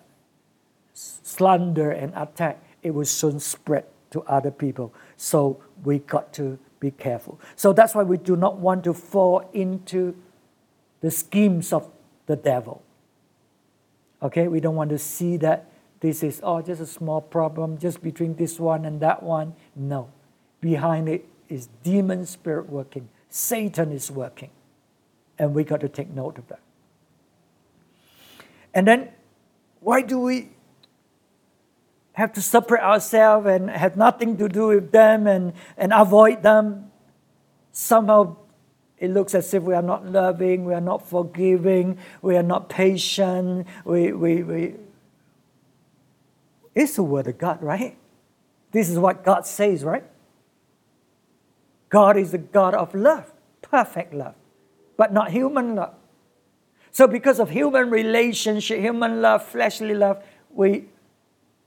slander 0.93 1.91
and 1.91 2.13
attack, 2.15 2.61
it 2.83 2.91
will 2.91 3.05
soon 3.05 3.39
spread 3.39 3.85
to 4.11 4.21
other 4.23 4.51
people. 4.51 4.93
So 5.17 5.61
we 5.83 5.99
got 5.99 6.33
to 6.33 6.57
be 6.79 6.91
careful. 6.91 7.39
So 7.55 7.73
that's 7.73 7.95
why 7.95 8.03
we 8.03 8.17
do 8.17 8.35
not 8.35 8.57
want 8.57 8.83
to 8.85 8.93
fall 8.93 9.49
into 9.53 10.15
the 11.01 11.11
schemes 11.11 11.73
of 11.73 11.89
the 12.25 12.35
devil. 12.35 12.81
Okay, 14.21 14.47
we 14.47 14.59
don't 14.59 14.75
want 14.75 14.89
to 14.89 14.97
see 14.97 15.37
that 15.37 15.65
this 16.01 16.23
is 16.23 16.39
oh 16.43 16.61
just 16.61 16.81
a 16.81 16.85
small 16.85 17.21
problem 17.21 17.77
just 17.77 18.01
between 18.01 18.35
this 18.35 18.59
one 18.59 18.85
and 18.85 18.99
that 19.01 19.23
one. 19.23 19.55
No, 19.75 20.09
behind 20.61 21.09
it 21.09 21.25
is 21.47 21.67
demon 21.83 22.25
spirit 22.25 22.69
working. 22.69 23.09
Satan 23.29 23.91
is 23.91 24.09
working, 24.09 24.49
and 25.37 25.53
we 25.53 25.63
got 25.63 25.81
to 25.81 25.89
take 25.89 26.09
note 26.09 26.37
of 26.37 26.47
that. 26.47 26.59
And 28.73 28.87
then, 28.87 29.09
why 29.79 30.01
do 30.01 30.19
we 30.19 30.49
have 32.19 32.33
to 32.33 32.41
separate 32.41 32.83
ourselves 32.83 33.47
and 33.47 33.69
have 33.69 33.95
nothing 33.95 34.35
to 34.37 34.49
do 34.49 34.67
with 34.67 34.91
them 34.91 35.25
and, 35.25 35.53
and 35.77 35.93
avoid 35.93 36.43
them? 36.43 36.91
Somehow, 37.71 38.35
it 38.97 39.09
looks 39.11 39.33
as 39.33 39.53
if 39.53 39.63
we 39.63 39.73
are 39.73 39.81
not 39.81 40.05
loving, 40.05 40.65
we 40.65 40.73
are 40.73 40.81
not 40.81 41.07
forgiving, 41.07 41.97
we 42.21 42.35
are 42.35 42.43
not 42.43 42.67
patient. 42.67 43.65
We, 43.85 44.11
we, 44.11 44.43
we. 44.43 44.75
It's 46.75 46.97
the 46.97 47.03
word 47.03 47.27
of 47.27 47.37
God, 47.37 47.63
right? 47.63 47.97
This 48.71 48.89
is 48.89 48.99
what 48.99 49.23
God 49.23 49.45
says, 49.45 49.83
right? 49.83 50.03
God 51.87 52.17
is 52.17 52.31
the 52.31 52.37
God 52.37 52.75
of 52.75 52.93
love, 52.93 53.31
perfect 53.61 54.13
love, 54.13 54.35
but 54.97 55.13
not 55.13 55.31
human 55.31 55.75
love. 55.75 55.95
So, 56.91 57.07
because 57.07 57.39
of 57.39 57.49
human 57.49 57.89
relationship, 57.89 58.79
human 58.79 59.21
love, 59.21 59.45
fleshly 59.45 59.95
love, 59.95 60.21
we, 60.51 60.89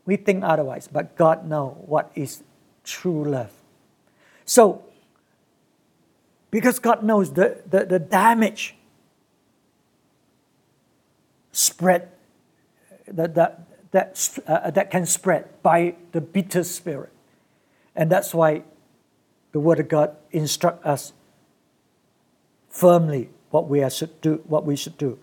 we 0.05 0.17
think 0.17 0.45
otherwise. 0.45 0.89
But 0.91 1.17
God 1.17 1.49
knows 1.49 1.77
what 1.87 2.11
is 2.15 2.43
true 2.85 3.25
love. 3.25 3.51
So, 4.45 4.83
because 6.51 6.79
God 6.79 7.03
knows 7.03 7.33
the, 7.33 7.63
the, 7.69 7.85
the 7.85 7.99
damage 7.99 8.75
spread 11.53 12.09
that, 13.07 13.35
that, 13.35 13.67
that, 13.93 14.39
uh, 14.47 14.71
that 14.71 14.91
can 14.91 15.07
spread 15.07 15.49
by 15.63 15.95
the 16.13 16.21
bitter 16.21 16.65
spirit. 16.65 17.13
And 17.95 18.11
that's 18.11 18.35
why 18.35 18.65
the 19.53 19.61
Word 19.61 19.81
of 19.81 19.89
God 19.89 20.17
instructs 20.31 20.85
us 20.85 21.13
firmly 22.69 23.29
what 23.51 23.69
we 23.69 23.89
should 23.91 24.21
do. 24.21 24.43
What 24.47 24.65
we 24.65 24.77
should 24.77 24.97
do. 24.97 25.19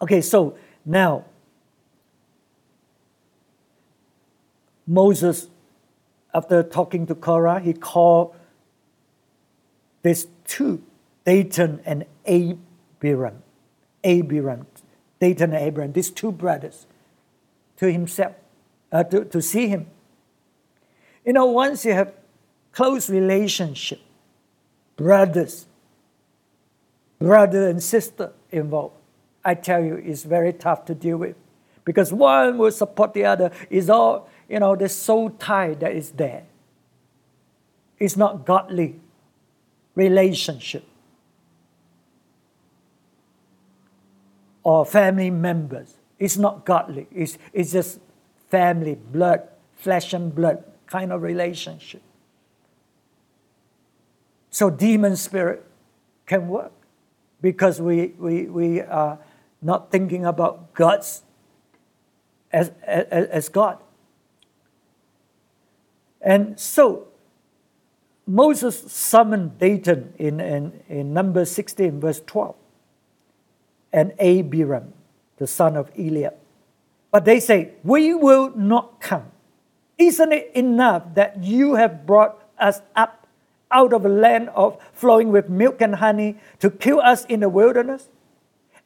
Okay, 0.00 0.20
so 0.20 0.56
now 0.84 1.24
Moses, 4.88 5.48
after 6.32 6.62
talking 6.62 7.06
to 7.06 7.14
Korah, 7.14 7.60
he 7.60 7.74
called 7.74 8.34
these 10.02 10.26
two, 10.46 10.82
Dathan 11.24 11.80
and 11.84 12.06
Abiram, 12.26 13.42
Abiram, 14.02 14.66
Dathan 15.20 15.52
and 15.52 15.62
Abiram, 15.62 15.92
these 15.92 16.10
two 16.10 16.32
brothers, 16.32 16.86
to 17.76 17.92
himself, 17.92 18.34
uh, 18.90 19.04
to, 19.04 19.26
to 19.26 19.42
see 19.42 19.68
him. 19.68 19.86
You 21.24 21.34
know, 21.34 21.46
once 21.46 21.84
you 21.84 21.92
have 21.92 22.14
close 22.72 23.10
relationship, 23.10 24.00
brothers, 24.96 25.66
brother 27.18 27.68
and 27.68 27.82
sister 27.82 28.32
involved, 28.50 28.94
I 29.44 29.54
tell 29.54 29.84
you, 29.84 29.96
it's 29.96 30.22
very 30.22 30.54
tough 30.54 30.86
to 30.86 30.94
deal 30.94 31.18
with. 31.18 31.36
Because 31.84 32.12
one 32.12 32.58
will 32.58 32.70
support 32.70 33.14
the 33.14 33.24
other. 33.24 33.50
It's 33.70 33.88
all, 33.88 34.28
you 34.48 34.58
know, 34.58 34.74
the 34.74 34.88
soul 34.88 35.30
tie 35.30 35.74
that 35.74 35.92
is 35.92 36.12
there. 36.12 36.44
It's 37.98 38.16
not 38.16 38.46
godly 38.46 39.00
relationship. 39.94 40.84
Or 44.62 44.84
family 44.86 45.30
members. 45.30 45.94
It's 46.18 46.36
not 46.36 46.64
godly. 46.64 47.06
It's, 47.12 47.38
it's 47.52 47.72
just 47.72 48.00
family, 48.50 48.94
blood, 48.94 49.48
flesh 49.76 50.12
and 50.12 50.34
blood 50.34 50.64
kind 50.86 51.12
of 51.12 51.22
relationship. 51.22 52.02
So 54.50 54.70
demon 54.70 55.16
spirit 55.16 55.64
can 56.26 56.48
work 56.48 56.72
because 57.40 57.80
we, 57.80 58.08
we, 58.18 58.44
we 58.44 58.80
are 58.80 59.18
not 59.60 59.90
thinking 59.90 60.24
about 60.24 60.74
God's 60.74 61.22
as, 62.52 62.72
as, 62.82 63.28
as 63.28 63.48
God. 63.48 63.78
And 66.28 66.60
so 66.60 67.08
Moses 68.26 68.92
summoned 68.92 69.58
Dathan 69.58 70.12
in, 70.18 70.40
in, 70.40 70.82
in 70.86 71.14
number 71.14 71.46
16, 71.46 71.98
verse 71.98 72.20
12, 72.26 72.54
and 73.94 74.12
Abiram, 74.20 74.92
the 75.38 75.46
son 75.46 75.74
of 75.74 75.90
Eliab. 75.98 76.34
But 77.10 77.24
they 77.24 77.40
say, 77.40 77.72
We 77.82 78.12
will 78.12 78.52
not 78.54 79.00
come. 79.00 79.32
Isn't 79.96 80.32
it 80.32 80.52
enough 80.54 81.14
that 81.14 81.42
you 81.42 81.76
have 81.76 82.04
brought 82.04 82.44
us 82.58 82.82
up 82.94 83.26
out 83.70 83.94
of 83.94 84.04
a 84.04 84.10
land 84.10 84.50
of 84.50 84.76
flowing 84.92 85.32
with 85.32 85.48
milk 85.48 85.80
and 85.80 85.94
honey 85.94 86.36
to 86.58 86.68
kill 86.68 87.00
us 87.00 87.24
in 87.24 87.40
the 87.40 87.48
wilderness? 87.48 88.10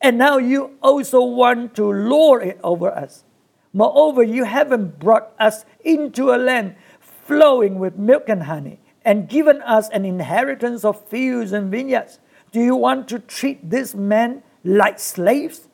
And 0.01 0.17
now 0.17 0.39
you 0.39 0.79
also 0.81 1.21
want 1.25 1.75
to 1.75 1.91
lord 1.91 2.45
it 2.45 2.61
over 2.63 2.89
us. 2.89 3.25
Moreover, 3.73 4.23
you 4.23 4.45
haven't 4.45 5.01
brought 5.01 5.33
us 5.41 5.65
into 5.85 6.31
a 6.31 6.37
land 6.37 6.77
flowing 7.25 7.79
with 7.79 7.97
milk 7.97 8.29
and 8.29 8.45
honey 8.45 8.81
and 9.05 9.29
given 9.29 9.61
us 9.63 9.89
an 9.91 10.05
inheritance 10.05 10.85
of 10.85 11.09
fields 11.09 11.53
and 11.53 11.71
vineyards. 11.71 12.19
Do 12.51 12.61
you 12.61 12.77
want 12.77 13.09
to 13.09 13.19
treat 13.19 13.71
this 13.71 13.95
men 13.95 14.43
like 14.65 14.99
slaves? 14.99 15.69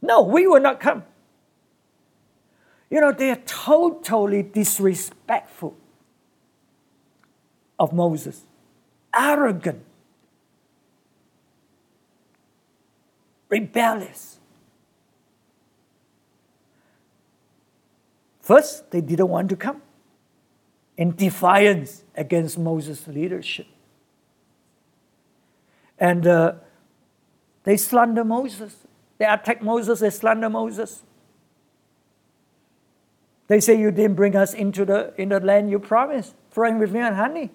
No, 0.00 0.22
we 0.22 0.46
will 0.46 0.60
not 0.60 0.80
come. 0.80 1.04
You 2.90 3.00
know, 3.00 3.12
they 3.12 3.30
are 3.30 3.42
totally 3.46 4.42
disrespectful 4.42 5.76
of 7.78 7.92
Moses, 7.92 8.44
arrogant, 9.14 9.84
rebellious. 13.48 14.38
First, 18.40 18.90
they 18.90 19.02
didn't 19.02 19.28
want 19.28 19.50
to 19.50 19.56
come 19.56 19.82
in 20.98 21.14
defiance 21.14 22.02
against 22.16 22.58
Moses' 22.58 23.06
leadership. 23.06 23.68
And 25.98 26.26
uh, 26.26 26.54
they 27.62 27.76
slander 27.76 28.24
Moses. 28.24 28.76
They 29.16 29.24
attack 29.24 29.62
Moses, 29.62 30.00
they 30.00 30.10
slander 30.10 30.50
Moses. 30.50 31.02
They 33.46 33.60
say 33.60 33.78
you 33.78 33.90
didn't 33.90 34.16
bring 34.16 34.36
us 34.36 34.52
into 34.52 34.84
the, 34.84 35.14
in 35.16 35.30
the 35.30 35.40
land 35.40 35.70
you 35.70 35.78
promised, 35.78 36.34
flowing 36.50 36.78
with 36.78 36.92
milk 36.92 37.06
and 37.06 37.16
honey. 37.16 37.50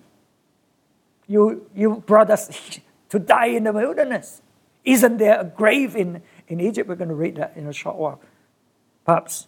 You, 1.27 1.69
you 1.75 2.03
brought 2.05 2.31
us 2.31 2.79
to 3.09 3.19
die 3.19 3.47
in 3.47 3.65
the 3.65 3.73
wilderness. 3.73 4.41
Isn't 4.85 5.17
there 5.17 5.39
a 5.39 5.45
grave 5.45 5.95
in, 5.95 6.23
in 6.47 6.59
Egypt? 6.59 6.89
We're 6.89 6.95
going 6.95 7.09
to 7.09 7.15
read 7.15 7.35
that 7.35 7.53
in 7.55 7.67
a 7.67 7.73
short 7.73 7.97
while. 7.97 8.19
Perhaps, 9.05 9.47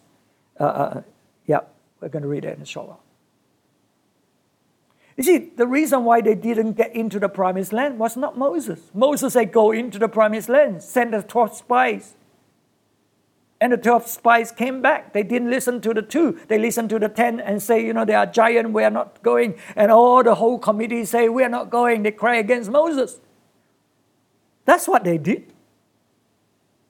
uh, 0.60 0.64
uh, 0.64 1.02
yeah, 1.46 1.60
we're 2.00 2.08
going 2.08 2.22
to 2.22 2.28
read 2.28 2.44
it 2.44 2.56
in 2.56 2.62
a 2.62 2.66
short 2.66 2.88
while. 2.88 3.02
You 5.16 5.24
see, 5.24 5.38
the 5.56 5.66
reason 5.66 6.04
why 6.04 6.20
they 6.20 6.34
didn't 6.34 6.72
get 6.72 6.94
into 6.94 7.18
the 7.18 7.28
promised 7.28 7.72
land 7.72 7.98
was 7.98 8.16
not 8.16 8.36
Moses. 8.36 8.90
Moses 8.92 9.32
said, 9.32 9.50
Go 9.50 9.72
into 9.72 9.98
the 9.98 10.08
promised 10.08 10.48
land, 10.48 10.82
send 10.82 11.14
the 11.14 11.22
12 11.22 11.56
spies. 11.56 12.14
And 13.58 13.72
the 13.72 13.78
12 13.78 14.06
spies 14.06 14.52
came 14.52 14.82
back. 14.82 15.14
They 15.14 15.22
didn't 15.22 15.50
listen 15.50 15.80
to 15.80 15.94
the 15.94 16.02
two. 16.02 16.38
They 16.48 16.58
listened 16.58 16.90
to 16.90 16.98
the 16.98 17.08
10 17.08 17.40
and 17.40 17.62
say, 17.62 17.84
you 17.84 17.94
know, 17.94 18.04
they 18.04 18.14
are 18.14 18.26
giant, 18.26 18.72
we 18.72 18.84
are 18.84 18.90
not 18.90 19.22
going. 19.22 19.54
And 19.74 19.90
all 19.90 20.22
the 20.22 20.34
whole 20.34 20.58
committee 20.58 21.06
say, 21.06 21.30
we 21.30 21.42
are 21.42 21.48
not 21.48 21.70
going. 21.70 22.02
They 22.02 22.10
cry 22.10 22.36
against 22.36 22.70
Moses. 22.70 23.18
That's 24.66 24.86
what 24.86 25.04
they 25.04 25.16
did. 25.16 25.54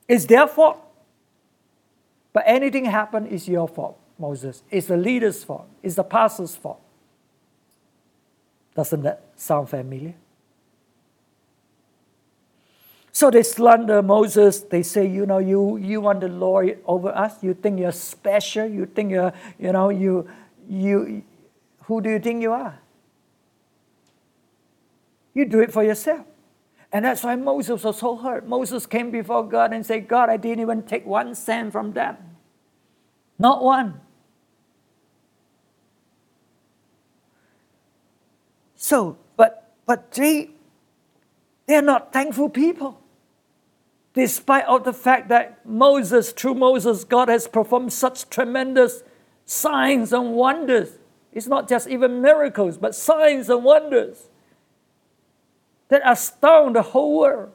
It's 0.09 0.25
their 0.25 0.49
fault. 0.49 0.78
But 2.33 2.42
anything 2.47 2.87
happen 2.87 3.26
is 3.26 3.49
your 3.49 3.68
fault, 3.68 3.99
Moses. 4.18 4.64
It's 4.71 4.88
the 4.88 4.97
leader's 4.97 5.45
fault. 5.45 5.68
It's 5.85 5.95
the 5.95 6.04
pastor's 6.04 6.56
fault. 6.56 6.80
Doesn't 8.77 9.03
that 9.03 9.25
sound 9.35 9.71
familiar? 9.71 10.15
So 13.11 13.31
they 13.31 13.43
slander 13.43 14.03
Moses. 14.03 14.61
They 14.61 14.83
say, 14.83 15.07
you 15.07 15.25
know, 15.25 15.39
you, 15.39 15.79
you 15.79 16.03
want 16.03 16.21
the 16.21 16.29
Lord 16.29 16.79
over 16.85 17.09
us. 17.09 17.43
You 17.43 17.55
think 17.55 17.81
you're 17.81 17.91
special. 17.91 18.67
You 18.67 18.85
think 18.85 19.11
you're, 19.12 19.33
you 19.59 19.73
know, 19.73 19.89
you, 19.89 20.29
you, 20.69 21.23
who 21.85 22.03
do 22.03 22.11
you 22.11 22.19
think 22.19 22.43
you 22.43 22.53
are? 22.53 22.79
You 25.33 25.47
do 25.47 25.61
it 25.61 25.73
for 25.73 25.83
yourself. 25.83 26.27
And 26.93 27.07
that's 27.07 27.25
why 27.25 27.37
Moses 27.37 27.83
was 27.83 27.99
so 27.99 28.17
hurt. 28.17 28.47
Moses 28.47 28.85
came 28.85 29.11
before 29.11 29.49
God 29.49 29.73
and 29.73 29.85
said, 29.85 30.07
God, 30.07 30.29
I 30.29 30.37
didn't 30.37 30.61
even 30.61 30.83
take 30.83 31.07
one 31.07 31.35
cent 31.35 31.73
from 31.73 31.93
them. 31.93 32.19
Not 33.39 33.65
one. 33.65 34.01
So, 38.87 39.18
but 39.37 39.72
but 39.85 40.12
they 40.12 40.51
they're 41.66 41.83
not 41.83 42.12
thankful 42.12 42.49
people 42.49 43.01
despite 44.14 44.64
of 44.66 44.85
the 44.85 44.92
fact 44.92 45.29
that 45.29 45.66
Moses, 45.66 46.31
through 46.31 46.55
Moses, 46.55 47.03
God 47.03 47.29
has 47.29 47.49
performed 47.49 47.92
such 47.92 48.31
tremendous 48.31 49.03
signs 49.44 50.12
and 50.12 50.35
wonders. 50.35 50.99
It's 51.33 51.49
not 51.49 51.68
just 51.68 51.88
even 51.88 52.22
miracles, 52.22 52.79
but 52.79 52.94
signs 52.94 53.51
and 53.51 53.64
wonders 53.64 54.29
that 55.88 56.03
astound 56.05 56.77
the 56.77 56.83
whole 56.83 57.18
world. 57.18 57.51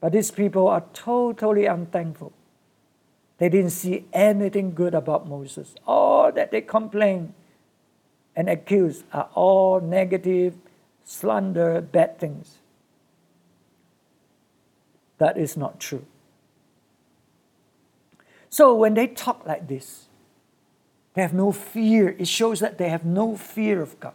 But 0.00 0.12
these 0.12 0.30
people 0.30 0.68
are 0.68 0.84
totally 0.94 1.66
unthankful. 1.66 2.32
They 3.36 3.50
didn't 3.50 3.76
see 3.82 4.06
anything 4.10 4.72
good 4.72 4.94
about 4.94 5.28
Moses. 5.28 5.74
All 5.86 6.32
that 6.32 6.50
they 6.50 6.62
complain 6.62 7.34
and 8.36 8.48
accuse 8.48 9.04
are 9.12 9.28
all 9.34 9.80
negative, 9.80 10.54
slander, 11.04 11.80
bad 11.80 12.18
things. 12.18 12.58
That 15.18 15.36
is 15.36 15.56
not 15.56 15.78
true. 15.78 16.06
So 18.48 18.74
when 18.74 18.94
they 18.94 19.06
talk 19.06 19.46
like 19.46 19.68
this, 19.68 20.06
they 21.14 21.22
have 21.22 21.34
no 21.34 21.52
fear. 21.52 22.16
It 22.18 22.28
shows 22.28 22.60
that 22.60 22.78
they 22.78 22.88
have 22.88 23.04
no 23.04 23.36
fear 23.36 23.82
of 23.82 23.98
God. 24.00 24.14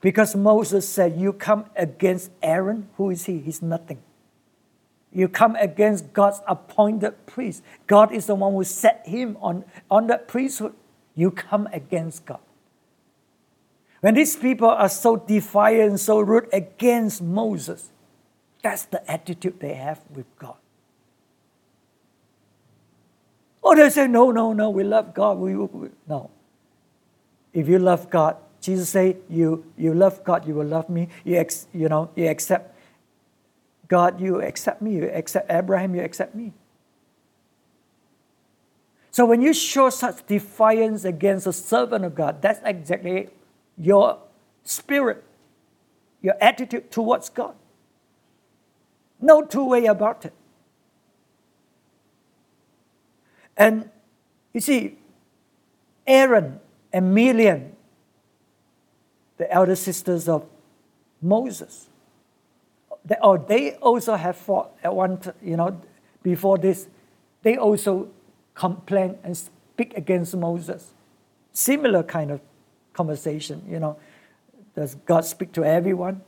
Because 0.00 0.34
Moses 0.34 0.88
said, 0.88 1.20
You 1.20 1.32
come 1.32 1.66
against 1.76 2.30
Aaron. 2.42 2.88
Who 2.96 3.10
is 3.10 3.26
he? 3.26 3.38
He's 3.38 3.62
nothing. 3.62 4.02
You 5.12 5.28
come 5.28 5.56
against 5.56 6.12
God's 6.12 6.40
appointed 6.46 7.26
priest. 7.26 7.62
God 7.86 8.12
is 8.12 8.26
the 8.26 8.34
one 8.34 8.52
who 8.54 8.64
set 8.64 9.02
him 9.06 9.36
on, 9.40 9.64
on 9.90 10.06
that 10.06 10.28
priesthood. 10.28 10.74
You 11.14 11.30
come 11.30 11.68
against 11.72 12.24
God. 12.26 12.38
When 14.00 14.14
these 14.14 14.34
people 14.34 14.68
are 14.68 14.88
so 14.88 15.16
defiant, 15.16 16.00
so 16.00 16.20
rude 16.20 16.48
against 16.52 17.20
Moses, 17.20 17.90
that's 18.62 18.84
the 18.86 19.08
attitude 19.10 19.60
they 19.60 19.74
have 19.74 20.00
with 20.14 20.26
God. 20.38 20.56
Or 23.62 23.76
they 23.76 23.90
say, 23.90 24.06
no, 24.06 24.30
no, 24.30 24.52
no, 24.52 24.70
we 24.70 24.84
love 24.84 25.12
God. 25.12 25.38
We, 25.38 25.54
we, 25.54 25.88
no. 26.08 26.30
If 27.52 27.68
you 27.68 27.78
love 27.78 28.08
God, 28.08 28.36
Jesus 28.60 28.88
said, 28.88 29.18
you, 29.28 29.64
you 29.76 29.92
love 29.92 30.24
God, 30.24 30.46
you 30.46 30.54
will 30.54 30.66
love 30.66 30.88
me. 30.88 31.08
You, 31.24 31.36
ex, 31.36 31.66
you 31.72 31.88
know, 31.88 32.10
you 32.16 32.28
accept 32.28 32.74
God, 33.88 34.20
you 34.20 34.40
accept 34.40 34.80
me. 34.80 34.96
You 34.96 35.10
accept 35.10 35.50
Abraham, 35.50 35.94
you 35.94 36.02
accept 36.02 36.34
me. 36.34 36.52
So 39.10 39.26
when 39.26 39.42
you 39.42 39.52
show 39.52 39.90
such 39.90 40.24
defiance 40.26 41.04
against 41.04 41.46
a 41.46 41.52
servant 41.52 42.04
of 42.04 42.14
God, 42.14 42.40
that's 42.40 42.60
exactly 42.64 43.28
your 43.80 44.18
spirit, 44.62 45.24
your 46.20 46.34
attitude 46.40 46.90
towards 46.90 47.30
God. 47.30 47.54
No 49.20 49.42
two 49.42 49.64
way 49.64 49.86
about 49.86 50.24
it. 50.24 50.32
And 53.56 53.90
you 54.52 54.60
see, 54.60 54.98
Aaron 56.06 56.60
and 56.92 57.14
Miriam, 57.14 57.72
the 59.36 59.50
elder 59.52 59.76
sisters 59.76 60.28
of 60.28 60.46
Moses, 61.22 61.88
they, 63.04 63.16
they 63.48 63.72
also 63.76 64.14
have 64.14 64.36
fought 64.36 64.72
at 64.82 64.94
one, 64.94 65.20
you 65.42 65.56
know, 65.56 65.80
before 66.22 66.58
this, 66.58 66.88
they 67.42 67.56
also 67.56 68.10
complain 68.54 69.18
and 69.24 69.36
speak 69.36 69.96
against 69.96 70.36
Moses. 70.36 70.92
Similar 71.52 72.02
kind 72.02 72.30
of 72.30 72.40
conversation, 72.92 73.62
you 73.68 73.78
know. 73.78 73.96
Does 74.74 74.94
God 74.94 75.24
speak 75.24 75.52
to 75.52 75.64
everyone? 75.64 76.22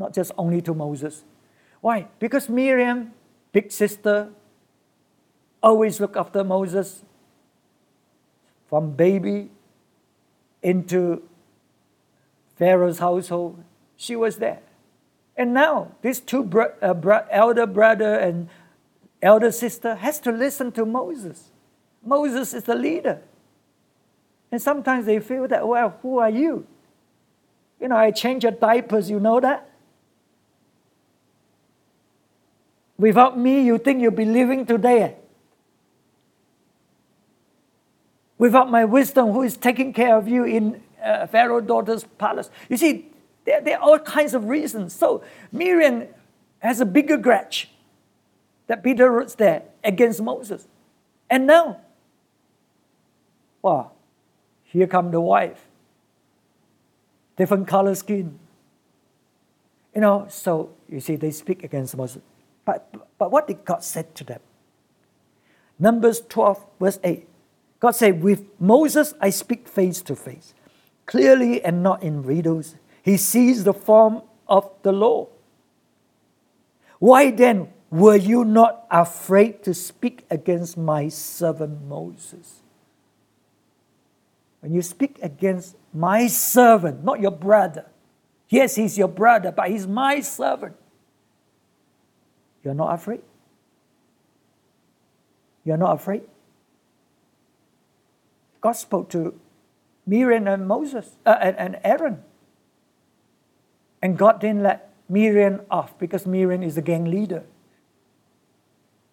not 0.00 0.14
just 0.14 0.32
only 0.38 0.62
to 0.62 0.74
Moses. 0.74 1.22
Why? 1.82 2.08
Because 2.18 2.48
Miriam, 2.48 3.12
big 3.52 3.70
sister, 3.70 4.30
always 5.62 6.00
looked 6.00 6.16
after 6.16 6.42
Moses 6.42 7.04
from 8.68 8.92
baby 8.92 9.50
into 10.62 11.22
Pharaoh's 12.56 12.98
household. 12.98 13.62
She 13.96 14.16
was 14.16 14.38
there. 14.38 14.60
And 15.36 15.52
now, 15.52 15.92
these 16.02 16.18
two 16.18 16.42
bro- 16.42 16.74
uh, 16.80 16.94
bro- 16.94 17.26
elder 17.30 17.66
brother 17.66 18.14
and 18.14 18.48
elder 19.22 19.52
sister 19.52 19.96
has 19.96 20.18
to 20.20 20.32
listen 20.32 20.72
to 20.72 20.86
Moses. 20.86 21.50
Moses 22.02 22.54
is 22.54 22.64
the 22.64 22.74
leader. 22.74 23.20
And 24.52 24.60
sometimes 24.60 25.06
they 25.06 25.20
feel 25.20 25.46
that, 25.48 25.66
well, 25.66 25.98
who 26.02 26.18
are 26.18 26.30
you? 26.30 26.66
You 27.80 27.88
know, 27.88 27.96
I 27.96 28.10
change 28.10 28.42
your 28.42 28.52
diapers, 28.52 29.08
you 29.08 29.20
know 29.20 29.40
that? 29.40 29.68
Without 32.98 33.38
me, 33.38 33.62
you 33.62 33.78
think 33.78 34.02
you'll 34.02 34.10
be 34.10 34.26
living 34.26 34.66
today. 34.66 35.16
Without 38.36 38.70
my 38.70 38.84
wisdom, 38.84 39.32
who 39.32 39.42
is 39.42 39.56
taking 39.56 39.92
care 39.92 40.16
of 40.16 40.28
you 40.28 40.44
in 40.44 40.82
uh, 41.02 41.26
Pharaoh's 41.26 41.66
daughter's 41.66 42.04
palace? 42.18 42.50
You 42.68 42.76
see, 42.76 43.06
there, 43.44 43.60
there 43.60 43.78
are 43.78 43.82
all 43.82 43.98
kinds 43.98 44.34
of 44.34 44.48
reasons. 44.48 44.94
So 44.94 45.22
Miriam 45.50 46.08
has 46.58 46.80
a 46.80 46.86
bigger 46.86 47.16
grudge 47.16 47.70
that 48.66 48.82
Peter 48.82 49.10
wrote 49.10 49.36
there 49.38 49.62
against 49.82 50.20
Moses. 50.20 50.66
And 51.28 51.46
now, 51.46 51.80
wow, 53.62 53.92
here 54.72 54.86
come 54.86 55.10
the 55.10 55.20
wife. 55.20 55.66
Different 57.36 57.66
color 57.66 57.94
skin. 57.94 58.38
You 59.94 60.00
know, 60.00 60.26
so 60.28 60.70
you 60.88 61.00
see, 61.00 61.16
they 61.16 61.32
speak 61.32 61.64
against 61.64 61.96
Moses. 61.96 62.22
But, 62.64 62.94
but 63.18 63.32
what 63.32 63.48
did 63.48 63.64
God 63.64 63.82
say 63.82 64.04
to 64.14 64.24
them? 64.24 64.40
Numbers 65.78 66.20
12, 66.28 66.66
verse 66.78 66.98
8. 67.02 67.26
God 67.80 67.92
said, 67.92 68.22
With 68.22 68.44
Moses 68.60 69.14
I 69.20 69.30
speak 69.30 69.66
face 69.66 70.02
to 70.02 70.14
face, 70.14 70.54
clearly 71.06 71.64
and 71.64 71.82
not 71.82 72.02
in 72.02 72.22
riddles. 72.22 72.76
He 73.02 73.16
sees 73.16 73.64
the 73.64 73.74
form 73.74 74.22
of 74.46 74.70
the 74.82 74.92
law. 74.92 75.28
Why 77.00 77.30
then 77.32 77.72
were 77.90 78.16
you 78.16 78.44
not 78.44 78.86
afraid 78.90 79.64
to 79.64 79.74
speak 79.74 80.26
against 80.30 80.76
my 80.76 81.08
servant 81.08 81.82
Moses? 81.82 82.60
When 84.60 84.72
you 84.72 84.82
speak 84.82 85.18
against 85.22 85.76
my 85.92 86.26
servant, 86.26 87.02
not 87.02 87.20
your 87.20 87.30
brother, 87.30 87.86
yes, 88.48 88.76
he's 88.76 88.96
your 88.96 89.08
brother, 89.08 89.50
but 89.52 89.70
he's 89.70 89.86
my 89.86 90.20
servant. 90.20 90.76
You're 92.62 92.74
not 92.74 92.94
afraid? 92.94 93.22
You're 95.64 95.78
not 95.78 95.94
afraid? 95.96 96.22
God 98.60 98.72
spoke 98.72 99.08
to 99.10 99.38
Miriam 100.06 100.46
and 100.46 100.66
Moses 100.66 101.16
uh, 101.24 101.36
and, 101.40 101.56
and 101.56 101.80
Aaron. 101.82 102.22
And 104.02 104.18
God 104.18 104.40
didn't 104.40 104.62
let 104.62 104.92
Miriam 105.08 105.62
off 105.70 105.98
because 105.98 106.26
Miriam 106.26 106.62
is 106.62 106.74
the 106.74 106.82
gang 106.82 107.04
leader. 107.04 107.44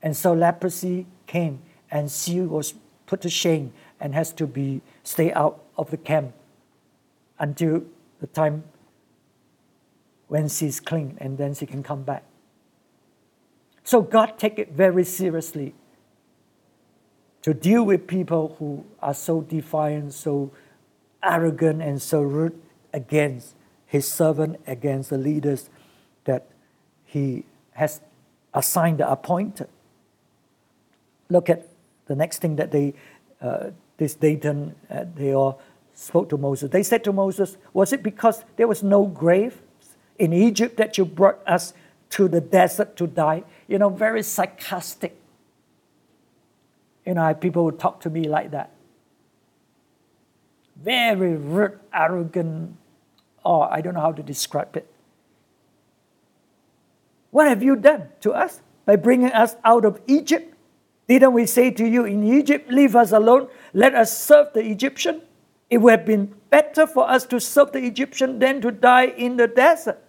And 0.02 0.16
so 0.16 0.34
leprosy 0.34 1.06
came 1.26 1.62
and 1.90 2.12
she 2.12 2.42
was 2.42 2.74
put 3.06 3.22
to 3.22 3.30
shame 3.30 3.74
and 4.00 4.14
has 4.14 4.32
to 4.34 4.48
be 4.48 4.82
stay 5.04 5.32
out 5.34 5.64
of 5.78 5.92
the 5.92 5.98
camp 5.98 6.34
until 7.40 7.84
the 8.20 8.28
time 8.28 8.64
when 10.28 10.50
she's 10.50 10.80
clean 10.80 11.18
and 11.20 11.38
then 11.38 11.54
she 11.54 11.66
can 11.66 11.84
come 11.84 12.04
back. 12.04 12.24
So 13.84 14.02
God 14.02 14.38
take 14.38 14.60
it 14.60 14.74
very 14.74 15.06
seriously 15.06 15.74
to 17.42 17.54
deal 17.54 17.84
with 17.84 18.08
people 18.08 18.58
who 18.60 18.84
are 19.02 19.14
so 19.14 19.40
defiant, 19.42 20.14
so 20.14 20.52
arrogant, 21.24 21.82
and 21.82 22.02
so 22.02 22.22
rude 22.22 22.60
against 22.92 23.56
his 23.86 24.06
servant, 24.06 24.60
against 24.68 25.10
the 25.10 25.18
leaders 25.18 25.70
that 26.26 26.48
he 27.06 27.46
has 27.72 28.02
assigned, 28.54 29.00
appointed. 29.00 29.70
Look 31.30 31.50
at 31.50 31.70
the 32.08 32.16
next 32.16 32.40
thing 32.40 32.58
that 32.58 32.72
they, 32.72 32.94
uh, 33.42 33.70
this 33.98 34.16
Dathan, 34.16 34.76
uh, 34.90 35.06
they 35.16 35.34
all 35.34 35.60
spoke 35.94 36.30
to 36.30 36.38
Moses. 36.38 36.70
They 36.70 36.84
said 36.84 37.04
to 37.06 37.14
Moses, 37.14 37.58
Was 37.74 37.92
it 37.92 38.04
because 38.04 38.46
there 38.56 38.68
was 38.68 38.84
no 38.84 39.06
grave 39.06 39.62
in 40.20 40.34
Egypt 40.34 40.78
that 40.78 40.98
you 40.98 41.06
brought 41.06 41.40
us 41.48 41.74
to 42.10 42.28
the 42.28 42.42
desert 42.42 42.96
to 42.98 43.08
die. 43.08 43.44
You 43.68 43.80
know, 43.80 43.90
very 43.90 44.24
sarcastic. 44.24 45.16
You 47.06 47.14
know, 47.14 47.34
people 47.34 47.66
would 47.66 47.80
talk 47.80 48.02
to 48.02 48.10
me 48.10 48.28
like 48.28 48.52
that. 48.52 48.72
Very 50.76 51.36
rude, 51.36 51.80
arrogant, 51.94 52.76
or 53.44 53.66
oh, 53.66 53.70
I 53.70 53.82
don't 53.82 53.94
know 53.94 54.02
how 54.02 54.12
to 54.12 54.24
describe 54.24 54.76
it. 54.76 54.92
What 57.32 57.48
have 57.48 57.64
you 57.64 57.76
done 57.76 58.10
to 58.22 58.34
us 58.34 58.62
by 58.86 58.96
bringing 58.96 59.32
us 59.32 59.56
out 59.64 59.86
of 59.86 60.00
Egypt? 60.08 60.54
Didn't 61.08 61.34
we 61.34 61.46
say 61.46 61.72
to 61.72 61.88
you 61.88 62.06
in 62.06 62.24
Egypt, 62.24 62.70
Leave 62.70 62.96
us 62.96 63.12
alone, 63.12 63.48
let 63.74 63.96
us 63.96 64.18
serve 64.18 64.54
the 64.54 64.62
Egyptian? 64.62 65.22
It 65.70 65.80
would 65.80 65.92
have 65.92 66.06
been 66.06 66.36
better 66.50 66.88
for 66.88 67.10
us 67.10 67.26
to 67.28 67.40
serve 67.40 67.72
the 67.72 67.84
Egyptian 67.84 68.40
than 68.40 68.62
to 68.62 68.72
die 68.72 69.08
in 69.08 69.38
the 69.38 69.48
desert. 69.48 70.02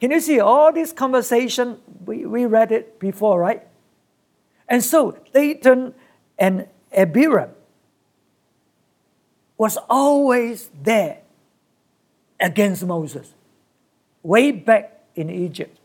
Can 0.00 0.10
you 0.10 0.20
see 0.20 0.40
all 0.40 0.72
this 0.72 0.92
conversation? 0.92 1.78
We, 2.04 2.26
we 2.26 2.46
read 2.46 2.72
it 2.72 2.98
before, 2.98 3.38
right? 3.38 3.62
And 4.68 4.82
so 4.82 5.16
Dathan 5.32 5.94
and 6.38 6.66
Abiram 6.92 7.50
was 9.56 9.78
always 9.88 10.70
there 10.82 11.18
against 12.40 12.84
Moses, 12.84 13.32
way 14.24 14.50
back 14.50 15.04
in 15.14 15.30
Egypt. 15.30 15.78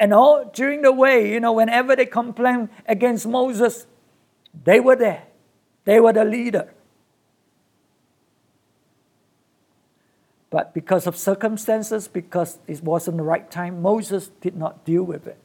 And 0.00 0.14
all 0.14 0.50
during 0.54 0.80
the 0.80 0.92
way, 0.92 1.30
you 1.30 1.40
know, 1.40 1.52
whenever 1.52 1.94
they 1.94 2.06
complained 2.06 2.70
against 2.86 3.26
Moses, 3.26 3.86
they 4.64 4.80
were 4.80 4.96
there. 4.96 5.24
They 5.84 6.00
were 6.00 6.14
the 6.14 6.24
leader. 6.24 6.72
But 10.48 10.72
because 10.72 11.06
of 11.06 11.16
circumstances, 11.16 12.08
because 12.08 12.58
it 12.66 12.82
wasn't 12.82 13.18
the 13.18 13.22
right 13.22 13.48
time, 13.50 13.82
Moses 13.82 14.30
did 14.40 14.56
not 14.56 14.86
deal 14.86 15.04
with 15.04 15.26
it. 15.26 15.38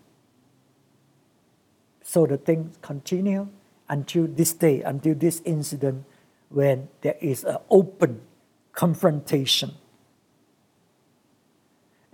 So 2.01 2.25
the 2.25 2.37
things 2.37 2.77
continue 2.81 3.49
until 3.89 4.25
this 4.25 4.53
day, 4.53 4.81
until 4.81 5.15
this 5.15 5.41
incident 5.43 6.05
when 6.49 6.87
there 7.01 7.17
is 7.19 7.43
an 7.43 7.57
open 7.69 8.21
confrontation. 8.71 9.73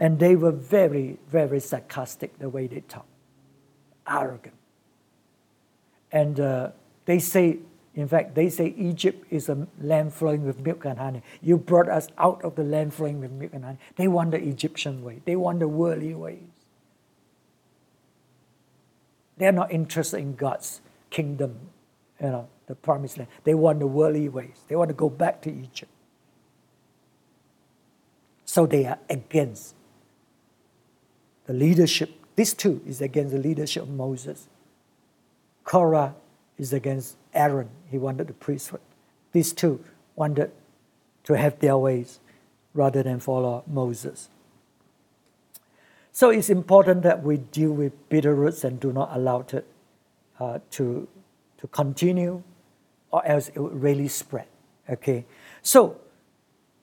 And 0.02 0.20
they 0.20 0.36
were 0.36 0.52
very, 0.52 1.20
very 1.30 1.62
sarcastic 1.62 2.38
the 2.40 2.50
way 2.50 2.68
they 2.68 2.82
talk, 2.82 3.06
arrogant. 4.06 4.56
And 6.12 6.40
uh, 6.40 6.72
they 7.06 7.20
say 7.20 7.60
in 7.94 8.08
fact, 8.08 8.36
they 8.36 8.50
say 8.50 8.74
Egypt 8.78 9.26
is 9.30 9.50
a 9.50 9.68
land 9.80 10.14
flowing 10.14 10.46
with 10.46 10.60
milk 10.60 10.86
and 10.86 10.98
honey. 10.98 11.22
You 11.42 11.58
brought 11.58 11.90
us 11.90 12.08
out 12.18 12.42
of 12.44 12.56
the 12.56 12.64
land 12.64 12.94
flowing 12.94 13.20
with 13.20 13.32
milk 13.32 13.52
and 13.54 13.66
honey. 13.66 13.78
They 13.98 14.08
want 14.08 14.32
the 14.32 14.38
Egyptian 14.38 15.04
way, 15.04 15.22
they 15.26 15.36
want 15.36 15.60
the 15.60 15.68
worldly 15.68 16.14
ways. 16.14 16.40
They're 19.38 19.52
not 19.52 19.72
interested 19.72 20.20
in 20.20 20.36
God's 20.36 20.82
kingdom, 21.10 21.58
you 22.22 22.28
know, 22.28 22.48
the 22.68 22.76
promised 22.76 23.18
land. 23.18 23.30
They 23.44 23.56
want 23.56 23.80
the 23.80 23.88
worldly 23.88 24.30
ways. 24.30 24.64
They 24.68 24.76
want 24.76 24.90
to 24.90 24.94
go 24.94 25.10
back 25.10 25.42
to 25.42 25.52
Egypt. 25.52 25.92
So 28.46 28.66
they 28.66 28.86
are 28.86 29.00
against 29.10 29.76
the 31.52 31.58
leadership. 31.58 32.10
This 32.38 32.54
too 32.54 32.82
is 32.88 33.02
against 33.02 33.34
the 33.34 33.38
leadership 33.40 33.84
of 33.84 33.90
Moses. 33.90 34.48
Korah 35.66 36.16
is 36.58 36.72
against 36.72 37.18
Aaron. 37.34 37.70
He 37.90 37.98
wanted 37.98 38.28
the 38.28 38.34
priesthood. 38.34 38.80
These 39.34 39.52
two 39.52 39.84
wanted 40.16 40.52
to 41.26 41.34
have 41.34 41.60
their 41.60 41.78
ways 41.78 42.20
rather 42.74 43.04
than 43.04 43.20
follow 43.20 43.64
Moses. 43.68 44.30
So 46.14 46.30
it's 46.30 46.50
important 46.50 47.04
that 47.04 47.22
we 47.22 47.38
deal 47.38 47.72
with 47.72 47.92
bitter 48.08 48.34
roots 48.34 48.64
and 48.64 48.80
do 48.80 48.94
not 48.94 49.10
allow 49.12 49.42
it 49.42 49.68
uh, 50.40 50.60
to, 50.72 51.08
to 51.58 51.68
continue, 51.68 52.44
or 53.12 53.26
else 53.26 53.50
it 53.50 53.58
will 53.58 53.70
really 53.70 54.08
spread. 54.08 54.48
Okay? 54.90 55.26
So, 55.62 56.00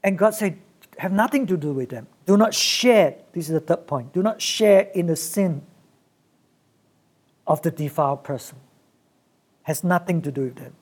and 0.05 0.19
God 0.19 0.35
said, 0.35 0.59
have 0.99 1.13
nothing 1.13 1.47
to 1.47 1.57
do 1.57 1.73
with 1.73 1.89
them. 1.89 2.07
Do 2.29 2.37
not 2.37 2.53
share, 2.53 3.15
this 3.33 3.47
is 3.49 3.55
the 3.55 3.61
third 3.61 3.87
point, 3.87 4.13
do 4.13 4.23
not 4.23 4.43
share 4.43 4.81
in 4.95 5.07
the 5.07 5.17
sin 5.17 5.63
of 7.47 7.63
the 7.63 7.71
defiled 7.71 8.23
person 8.23 8.59
has 9.63 9.83
nothing 9.83 10.21
to 10.21 10.31
do 10.31 10.43
with 10.43 10.57
them. 10.57 10.75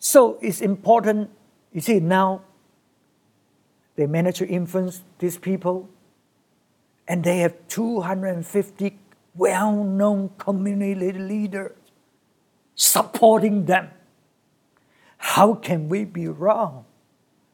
So 0.00 0.38
it's 0.42 0.60
important, 0.60 1.30
you 1.72 1.80
see, 1.80 1.98
now 1.98 2.42
they 3.94 4.06
manage 4.06 4.36
to 4.40 4.46
influence 4.46 5.00
these 5.18 5.38
people, 5.38 5.88
and 7.08 7.24
they 7.24 7.38
have 7.38 7.54
250 7.68 8.98
well 9.34 9.72
known 9.72 10.28
community 10.36 10.94
leaders 10.94 11.72
supporting 12.74 13.64
them. 13.64 13.88
How 15.26 15.54
can 15.54 15.88
we 15.88 16.04
be 16.04 16.28
wrong? 16.28 16.84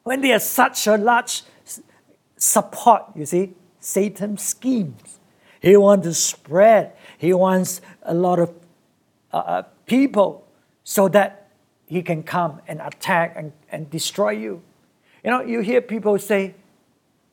When 0.03 0.21
there's 0.21 0.43
such 0.43 0.85
a 0.85 0.95
large 0.95 1.41
support, 2.37 3.05
you 3.15 3.25
see, 3.25 3.55
Satan's 3.79 4.43
schemes. 4.43 5.19
He 5.59 5.75
wants 5.75 6.05
to 6.05 6.13
spread. 6.13 6.93
He 7.17 7.33
wants 7.33 7.81
a 8.03 8.13
lot 8.13 8.37
of 8.37 8.53
uh, 9.33 9.37
uh, 9.37 9.61
people 9.87 10.47
so 10.83 11.07
that 11.09 11.49
he 11.87 12.03
can 12.03 12.21
come 12.21 12.61
and 12.67 12.79
attack 12.79 13.33
and, 13.35 13.51
and 13.69 13.89
destroy 13.89 14.29
you. 14.29 14.61
You 15.23 15.31
know, 15.31 15.41
you 15.41 15.61
hear 15.61 15.81
people 15.81 16.19
say, 16.19 16.53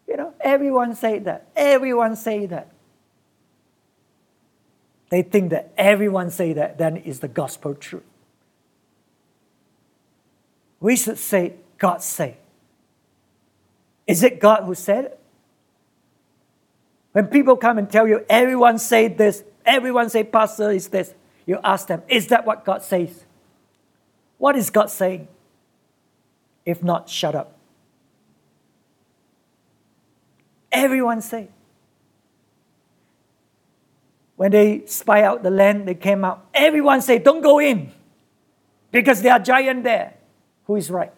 you 0.08 0.16
know, 0.16 0.32
everyone 0.40 0.94
say 0.94 1.18
that. 1.18 1.48
Everyone 1.54 2.16
say 2.16 2.46
that. 2.46 2.72
They 5.10 5.20
think 5.20 5.50
that 5.50 5.72
everyone 5.76 6.30
say 6.30 6.54
that 6.54 6.78
then 6.78 6.96
is 6.96 7.20
the 7.20 7.28
gospel 7.28 7.74
truth. 7.74 8.09
We 10.80 10.96
should 10.96 11.18
say, 11.18 11.54
God 11.78 12.02
say. 12.02 12.38
Is 14.06 14.22
it 14.22 14.40
God 14.40 14.64
who 14.64 14.74
said 14.74 15.04
it? 15.04 15.20
When 17.12 17.26
people 17.26 17.56
come 17.56 17.78
and 17.78 17.90
tell 17.90 18.08
you, 18.08 18.24
everyone 18.28 18.78
say 18.78 19.08
this, 19.08 19.44
everyone 19.64 20.10
say 20.10 20.24
pastor 20.24 20.70
is 20.70 20.88
this, 20.88 21.14
you 21.44 21.58
ask 21.62 21.86
them, 21.86 22.02
is 22.08 22.28
that 22.28 22.46
what 22.46 22.64
God 22.64 22.82
says? 22.82 23.24
What 24.38 24.56
is 24.56 24.70
God 24.70 24.90
saying? 24.90 25.28
If 26.64 26.82
not, 26.82 27.08
shut 27.08 27.34
up. 27.34 27.56
Everyone 30.72 31.20
say. 31.20 31.48
When 34.36 34.52
they 34.52 34.86
spy 34.86 35.22
out 35.24 35.42
the 35.42 35.50
land, 35.50 35.86
they 35.86 35.94
came 35.94 36.24
out. 36.24 36.46
Everyone 36.54 37.02
say, 37.02 37.18
don't 37.18 37.42
go 37.42 37.58
in 37.58 37.92
because 38.90 39.20
there 39.20 39.32
are 39.32 39.38
giants 39.38 39.84
there. 39.84 40.14
Who 40.70 40.76
is 40.76 40.88
right? 40.88 41.10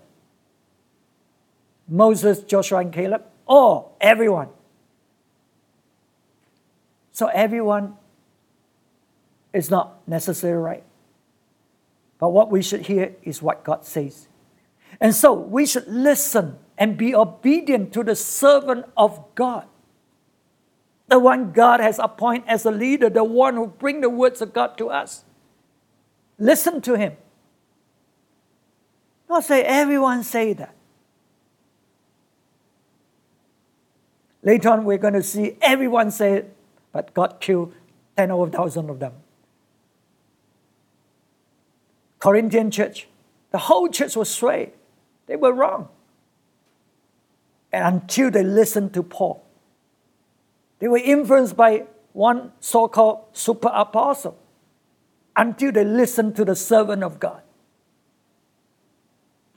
Moses, 1.87 2.43
Joshua, 2.43 2.79
and 2.79 2.91
Caleb? 2.91 3.23
Or 3.45 3.91
everyone? 4.01 4.49
So 7.11 7.27
everyone 7.27 7.99
is 9.53 9.69
not 9.69 10.09
necessarily 10.09 10.57
right. 10.57 10.85
But 12.19 12.31
what 12.31 12.51
we 12.51 12.63
should 12.63 12.87
hear 12.87 13.15
is 13.25 13.43
what 13.43 13.63
God 13.63 13.85
says. 13.85 14.27
And 14.99 15.15
so 15.15 15.35
we 15.35 15.67
should 15.67 15.87
listen 15.87 16.57
and 16.79 16.97
be 16.97 17.15
obedient 17.15 17.93
to 17.93 18.03
the 18.03 18.17
servant 18.17 18.87
of 18.97 19.23
God. 19.35 19.67
The 21.09 21.19
one 21.19 21.53
God 21.53 21.81
has 21.81 21.99
appointed 21.99 22.49
as 22.49 22.65
a 22.65 22.71
leader, 22.71 23.11
the 23.11 23.23
one 23.23 23.57
who 23.57 23.67
bring 23.67 24.01
the 24.01 24.09
words 24.09 24.41
of 24.41 24.55
God 24.55 24.79
to 24.79 24.89
us. 24.89 25.27
Listen 26.39 26.81
to 26.81 26.95
him. 26.97 27.19
Not 29.33 29.45
say 29.45 29.63
everyone 29.63 30.25
say 30.25 30.53
that. 30.53 30.75
Later 34.43 34.69
on, 34.69 34.85
we're 34.85 34.99
going 34.99 35.15
to 35.15 35.23
see 35.23 35.57
everyone 35.63 36.11
say 36.11 36.35
it, 36.35 36.55
but 36.93 37.15
God 37.15 37.41
killed 37.41 37.73
10 38.19 38.31
over 38.31 38.43
1,000 38.43 38.91
of 38.91 38.99
them. 38.99 39.15
Corinthian 42.19 42.71
church, 42.71 43.09
the 43.53 43.57
whole 43.57 43.89
church 43.89 44.17
was 44.17 44.29
swayed. 44.29 44.73
They 45.27 45.37
were 45.37 45.55
wrong. 45.55 45.89
And 47.73 48.03
until 48.03 48.31
they 48.31 48.43
listened 48.45 48.93
to 48.93 49.03
Paul, 49.03 49.43
they 50.79 50.89
were 50.89 50.99
influenced 50.99 51.57
by 51.57 51.85
one 52.13 52.53
so 52.61 52.87
called 52.87 53.25
super 53.33 53.71
apostle 53.73 54.37
until 55.35 55.73
they 55.73 55.85
listened 55.85 56.37
to 56.37 56.45
the 56.45 56.55
servant 56.55 57.03
of 57.03 57.19
God. 57.19 57.41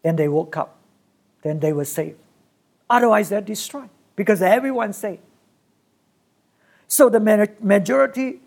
Then 0.06 0.18
they 0.18 0.28
woke 0.28 0.56
up. 0.56 0.78
Then 1.42 1.60
they 1.60 1.74
were 1.74 1.84
saved. 1.84 2.20
Otherwise, 2.88 3.30
they're 3.30 3.42
destroyed 3.42 3.90
because 4.16 4.40
everyone's 4.40 4.98
saved. 4.98 5.24
So 6.88 7.10
the 7.10 7.20
majority 7.60 8.40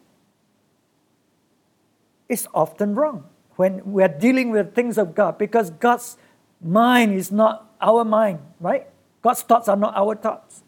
is 2.29 2.47
often 2.55 2.95
wrong 2.95 3.25
when 3.57 3.83
we're 3.85 4.07
dealing 4.07 4.53
with 4.53 4.73
things 4.73 4.99
of 4.99 5.17
God 5.17 5.37
because 5.37 5.71
God's 5.71 6.17
mind 6.63 7.15
is 7.15 7.33
not 7.33 7.69
our 7.81 8.05
mind, 8.05 8.39
right? 8.61 8.87
God's 9.21 9.43
thoughts 9.43 9.69
are 9.69 9.77
not 9.77 9.97
our 9.97 10.15
thoughts. 10.15 10.63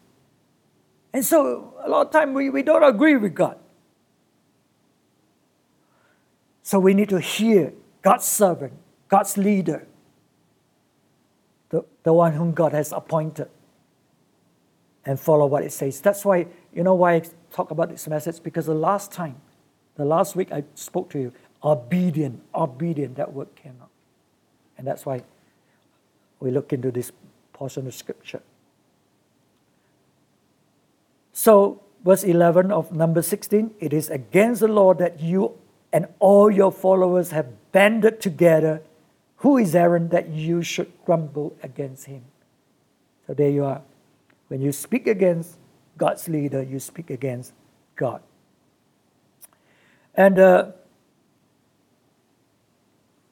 And 1.12 1.24
so 1.24 1.72
a 1.84 1.88
lot 1.88 2.06
of 2.06 2.12
time 2.12 2.34
we, 2.34 2.50
we 2.50 2.64
don't 2.64 2.82
agree 2.82 3.14
with 3.16 3.36
God. 3.36 3.56
So 6.64 6.80
we 6.80 6.94
need 6.94 7.10
to 7.10 7.20
hear 7.20 7.74
God's 8.02 8.24
servant, 8.24 8.72
God's 9.08 9.36
leader, 9.36 9.86
the, 12.02 12.12
one 12.12 12.32
whom 12.32 12.52
God 12.52 12.72
has 12.72 12.92
appointed 12.92 13.48
and 15.04 15.18
follow 15.18 15.46
what 15.46 15.62
it 15.62 15.72
says. 15.72 16.00
That's 16.00 16.24
why, 16.24 16.46
you 16.72 16.82
know 16.82 16.94
why 16.94 17.14
I 17.14 17.22
talk 17.52 17.70
about 17.70 17.90
this 17.90 18.06
message? 18.08 18.42
Because 18.42 18.66
the 18.66 18.74
last 18.74 19.12
time, 19.12 19.36
the 19.96 20.04
last 20.04 20.36
week 20.36 20.52
I 20.52 20.64
spoke 20.74 21.10
to 21.10 21.18
you, 21.18 21.32
obedient, 21.62 22.42
obedient, 22.54 23.16
that 23.16 23.32
word 23.32 23.48
came 23.54 23.76
out. 23.80 23.90
And 24.78 24.86
that's 24.86 25.04
why 25.04 25.22
we 26.38 26.50
look 26.50 26.72
into 26.72 26.90
this 26.90 27.12
portion 27.52 27.86
of 27.86 27.94
scripture. 27.94 28.42
So, 31.32 31.82
verse 32.04 32.24
11 32.24 32.72
of 32.72 32.92
number 32.92 33.22
16 33.22 33.74
it 33.78 33.92
is 33.92 34.08
against 34.10 34.60
the 34.60 34.68
law 34.68 34.94
that 34.94 35.20
you 35.20 35.58
and 35.92 36.06
all 36.18 36.50
your 36.50 36.72
followers 36.72 37.30
have 37.30 37.46
banded 37.72 38.20
together 38.20 38.82
who 39.40 39.56
is 39.56 39.74
Aaron 39.74 40.08
that 40.10 40.28
you 40.28 40.62
should 40.62 40.92
grumble 41.06 41.56
against 41.62 42.04
him? 42.04 42.24
So 43.26 43.32
there 43.32 43.48
you 43.48 43.64
are. 43.64 43.80
When 44.48 44.60
you 44.60 44.70
speak 44.70 45.06
against 45.06 45.56
God's 45.96 46.28
leader, 46.28 46.62
you 46.62 46.78
speak 46.78 47.08
against 47.08 47.54
God. 47.96 48.20
And 50.14 50.38
uh, 50.38 50.72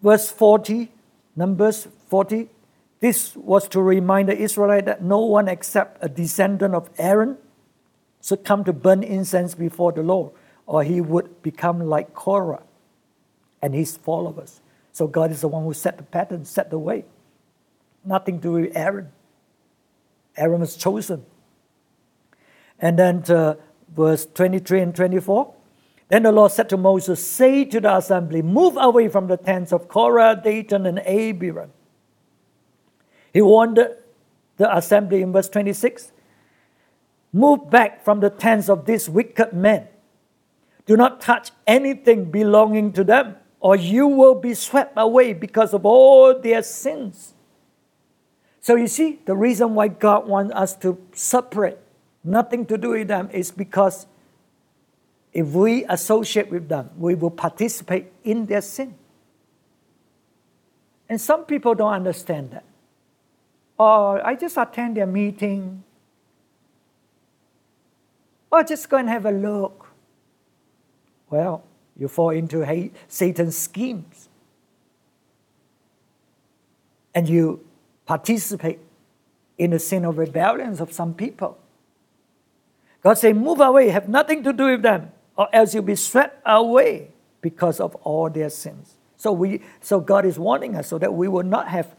verse 0.02 0.30
40, 0.30 0.90
Numbers 1.36 1.88
40, 2.08 2.48
this 3.00 3.36
was 3.36 3.68
to 3.68 3.82
remind 3.82 4.30
the 4.30 4.38
Israelite 4.38 4.86
that 4.86 5.02
no 5.02 5.20
one 5.20 5.46
except 5.46 6.02
a 6.02 6.08
descendant 6.08 6.74
of 6.74 6.88
Aaron 6.96 7.36
should 8.22 8.44
come 8.44 8.64
to 8.64 8.72
burn 8.72 9.02
incense 9.02 9.54
before 9.54 9.92
the 9.92 10.02
Lord, 10.02 10.32
or 10.66 10.84
he 10.84 11.02
would 11.02 11.42
become 11.42 11.80
like 11.80 12.14
Korah 12.14 12.62
and 13.60 13.74
his 13.74 13.98
followers. 13.98 14.62
So 14.98 15.06
God 15.06 15.30
is 15.30 15.42
the 15.42 15.46
one 15.46 15.62
who 15.62 15.72
set 15.72 15.96
the 15.96 16.02
pattern, 16.02 16.44
set 16.44 16.70
the 16.70 16.78
way. 16.78 17.04
Nothing 18.04 18.40
to 18.40 18.42
do 18.42 18.52
with 18.54 18.76
Aaron. 18.76 19.12
Aaron 20.36 20.60
was 20.60 20.76
chosen. 20.76 21.24
And 22.80 22.98
then 22.98 23.22
verse 23.94 24.26
23 24.26 24.80
and 24.80 24.96
24. 24.96 25.54
Then 26.08 26.24
the 26.24 26.32
Lord 26.32 26.50
said 26.50 26.68
to 26.70 26.76
Moses, 26.76 27.24
Say 27.24 27.64
to 27.66 27.78
the 27.78 27.96
assembly, 27.96 28.42
move 28.42 28.76
away 28.76 29.06
from 29.08 29.28
the 29.28 29.36
tents 29.36 29.72
of 29.72 29.86
Korah, 29.86 30.34
Dathan, 30.42 30.84
and 30.84 30.98
Abiram. 31.06 31.70
He 33.32 33.40
warned 33.40 33.76
the 34.56 34.76
assembly 34.76 35.22
in 35.22 35.32
verse 35.32 35.48
26 35.48 36.10
Move 37.32 37.70
back 37.70 38.04
from 38.04 38.18
the 38.18 38.30
tents 38.30 38.68
of 38.68 38.84
these 38.84 39.08
wicked 39.08 39.52
men. 39.52 39.86
Do 40.86 40.96
not 40.96 41.20
touch 41.20 41.52
anything 41.68 42.32
belonging 42.32 42.92
to 42.94 43.04
them 43.04 43.36
or 43.60 43.76
you 43.76 44.06
will 44.06 44.34
be 44.34 44.54
swept 44.54 44.92
away 44.96 45.32
because 45.32 45.74
of 45.74 45.84
all 45.84 46.38
their 46.38 46.62
sins. 46.62 47.34
So 48.60 48.76
you 48.76 48.86
see, 48.86 49.18
the 49.24 49.34
reason 49.34 49.74
why 49.74 49.88
God 49.88 50.28
wants 50.28 50.54
us 50.54 50.76
to 50.76 50.98
separate, 51.12 51.78
nothing 52.22 52.66
to 52.66 52.78
do 52.78 52.90
with 52.90 53.08
them, 53.08 53.30
is 53.32 53.50
because 53.50 54.06
if 55.32 55.46
we 55.48 55.84
associate 55.84 56.50
with 56.50 56.68
them, 56.68 56.90
we 56.98 57.14
will 57.14 57.30
participate 57.30 58.12
in 58.24 58.46
their 58.46 58.60
sin. 58.60 58.94
And 61.08 61.20
some 61.20 61.44
people 61.44 61.74
don't 61.74 61.92
understand 61.92 62.50
that. 62.50 62.64
Or 63.78 64.24
I 64.26 64.34
just 64.34 64.56
attend 64.56 64.96
their 64.96 65.06
meeting. 65.06 65.82
Or 68.50 68.62
just 68.62 68.88
go 68.88 68.96
and 68.96 69.08
have 69.08 69.24
a 69.24 69.30
look. 69.30 69.88
Well, 71.30 71.64
you 71.98 72.08
fall 72.08 72.30
into 72.30 72.64
hate, 72.64 72.94
Satan's 73.08 73.58
schemes. 73.58 74.28
And 77.14 77.28
you 77.28 77.64
participate 78.06 78.78
in 79.58 79.72
the 79.72 79.78
sin 79.78 80.04
of 80.04 80.16
rebellion 80.18 80.80
of 80.80 80.92
some 80.92 81.12
people. 81.14 81.58
God 83.02 83.14
say, 83.14 83.32
move 83.32 83.60
away, 83.60 83.88
have 83.88 84.08
nothing 84.08 84.42
to 84.44 84.52
do 84.52 84.66
with 84.66 84.82
them, 84.82 85.10
or 85.36 85.48
else 85.52 85.74
you'll 85.74 85.82
be 85.82 85.96
swept 85.96 86.40
away 86.46 87.10
because 87.40 87.80
of 87.80 87.94
all 87.96 88.30
their 88.30 88.50
sins. 88.50 88.94
So 89.16 89.32
we 89.32 89.62
so 89.80 90.00
God 90.00 90.24
is 90.24 90.38
warning 90.38 90.76
us 90.76 90.86
so 90.86 90.98
that 90.98 91.12
we 91.12 91.26
will 91.26 91.42
not 91.42 91.68
have 91.68 91.94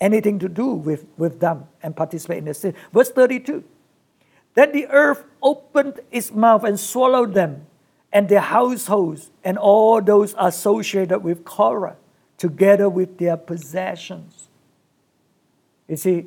anything 0.00 0.38
to 0.38 0.48
do 0.48 0.72
with, 0.72 1.06
with 1.18 1.40
them 1.40 1.66
and 1.82 1.94
participate 1.94 2.38
in 2.38 2.44
the 2.46 2.54
sin. 2.54 2.74
Verse 2.92 3.10
32. 3.10 3.64
Then 4.54 4.72
the 4.72 4.86
earth 4.86 5.24
opened 5.42 6.00
its 6.10 6.32
mouth 6.32 6.64
and 6.64 6.80
swallowed 6.80 7.34
them 7.34 7.66
and 8.12 8.28
their 8.28 8.40
households 8.40 9.30
and 9.44 9.58
all 9.58 10.00
those 10.00 10.34
associated 10.38 11.20
with 11.20 11.44
Korah, 11.44 11.96
together 12.36 12.88
with 12.88 13.18
their 13.18 13.36
possessions. 13.36 14.48
You 15.86 15.96
see, 15.96 16.26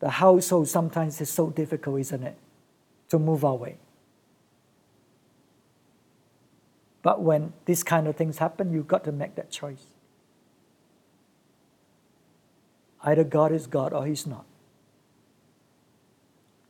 the 0.00 0.10
household 0.10 0.68
sometimes 0.68 1.20
is 1.20 1.30
so 1.30 1.50
difficult, 1.50 2.00
isn't 2.00 2.22
it? 2.22 2.36
to 3.12 3.18
move 3.18 3.44
away. 3.44 3.76
But 7.02 7.20
when 7.20 7.52
these 7.66 7.82
kind 7.82 8.08
of 8.08 8.16
things 8.16 8.38
happen, 8.38 8.72
you've 8.72 8.88
got 8.88 9.04
to 9.04 9.12
make 9.12 9.34
that 9.34 9.50
choice. 9.50 9.84
Either 13.02 13.22
God 13.22 13.52
is 13.52 13.66
God 13.66 13.92
or 13.92 14.06
He's 14.06 14.26
not. 14.26 14.46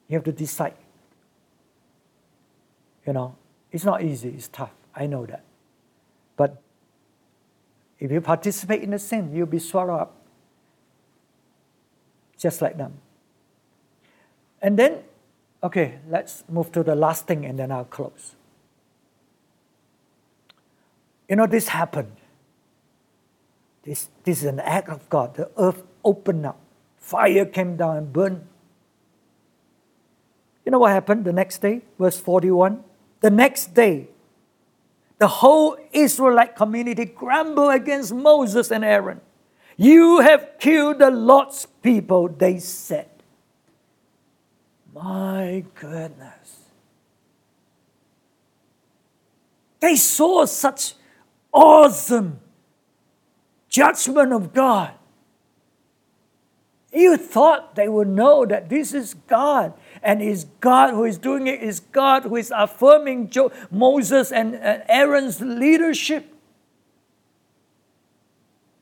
You 0.08 0.16
have 0.16 0.24
to 0.24 0.32
decide. 0.32 0.74
You 3.06 3.12
know, 3.12 3.36
it's 3.72 3.84
not 3.84 4.02
easy, 4.02 4.28
it's 4.28 4.48
tough. 4.48 4.72
I 4.94 5.06
know 5.06 5.24
that. 5.26 5.42
But 6.36 6.60
if 7.98 8.12
you 8.12 8.20
participate 8.20 8.82
in 8.82 8.90
the 8.90 8.98
sin, 8.98 9.34
you'll 9.34 9.46
be 9.46 9.58
swallowed 9.58 10.00
up 10.00 10.16
just 12.38 12.60
like 12.60 12.76
them. 12.76 12.94
And 14.60 14.78
then, 14.78 14.98
okay, 15.62 15.98
let's 16.08 16.44
move 16.48 16.70
to 16.72 16.82
the 16.82 16.94
last 16.94 17.26
thing 17.26 17.46
and 17.46 17.58
then 17.58 17.72
I'll 17.72 17.84
close. 17.84 18.34
You 21.28 21.36
know, 21.36 21.46
this 21.46 21.68
happened. 21.68 22.12
This, 23.84 24.08
this 24.24 24.42
is 24.42 24.44
an 24.44 24.60
act 24.60 24.88
of 24.88 25.08
God. 25.08 25.34
The 25.34 25.50
earth 25.56 25.82
opened 26.04 26.46
up, 26.46 26.58
fire 26.98 27.46
came 27.46 27.76
down 27.76 27.96
and 27.96 28.12
burned. 28.12 28.46
You 30.64 30.70
know 30.70 30.78
what 30.78 30.92
happened 30.92 31.24
the 31.24 31.32
next 31.32 31.62
day? 31.62 31.82
Verse 31.98 32.18
41. 32.18 32.84
The 33.22 33.30
next 33.30 33.72
day, 33.72 34.08
the 35.18 35.28
whole 35.28 35.78
Israelite 35.92 36.56
community 36.56 37.04
grumbled 37.04 37.72
against 37.72 38.12
Moses 38.12 38.72
and 38.72 38.84
Aaron. 38.84 39.20
You 39.76 40.20
have 40.20 40.58
killed 40.58 40.98
the 40.98 41.10
Lord's 41.10 41.66
people, 41.82 42.28
they 42.28 42.58
said. 42.58 43.08
My 44.92 45.64
goodness. 45.74 46.58
They 49.78 49.96
saw 49.96 50.44
such 50.44 50.94
awesome 51.52 52.40
judgment 53.68 54.32
of 54.32 54.52
God. 54.52 54.92
You 56.92 57.16
thought 57.16 57.74
they 57.74 57.88
would 57.88 58.08
know 58.08 58.44
that 58.44 58.68
this 58.68 58.92
is 58.92 59.14
God, 59.26 59.72
and 60.02 60.20
is 60.20 60.44
God 60.60 60.90
who 60.90 61.04
is 61.04 61.16
doing 61.16 61.46
it, 61.46 61.62
is 61.62 61.80
God 61.80 62.24
who 62.24 62.36
is 62.36 62.52
affirming 62.54 63.30
jo- 63.30 63.50
Moses 63.70 64.30
and, 64.30 64.54
Aaron's 64.88 65.40
leadership. 65.40 66.34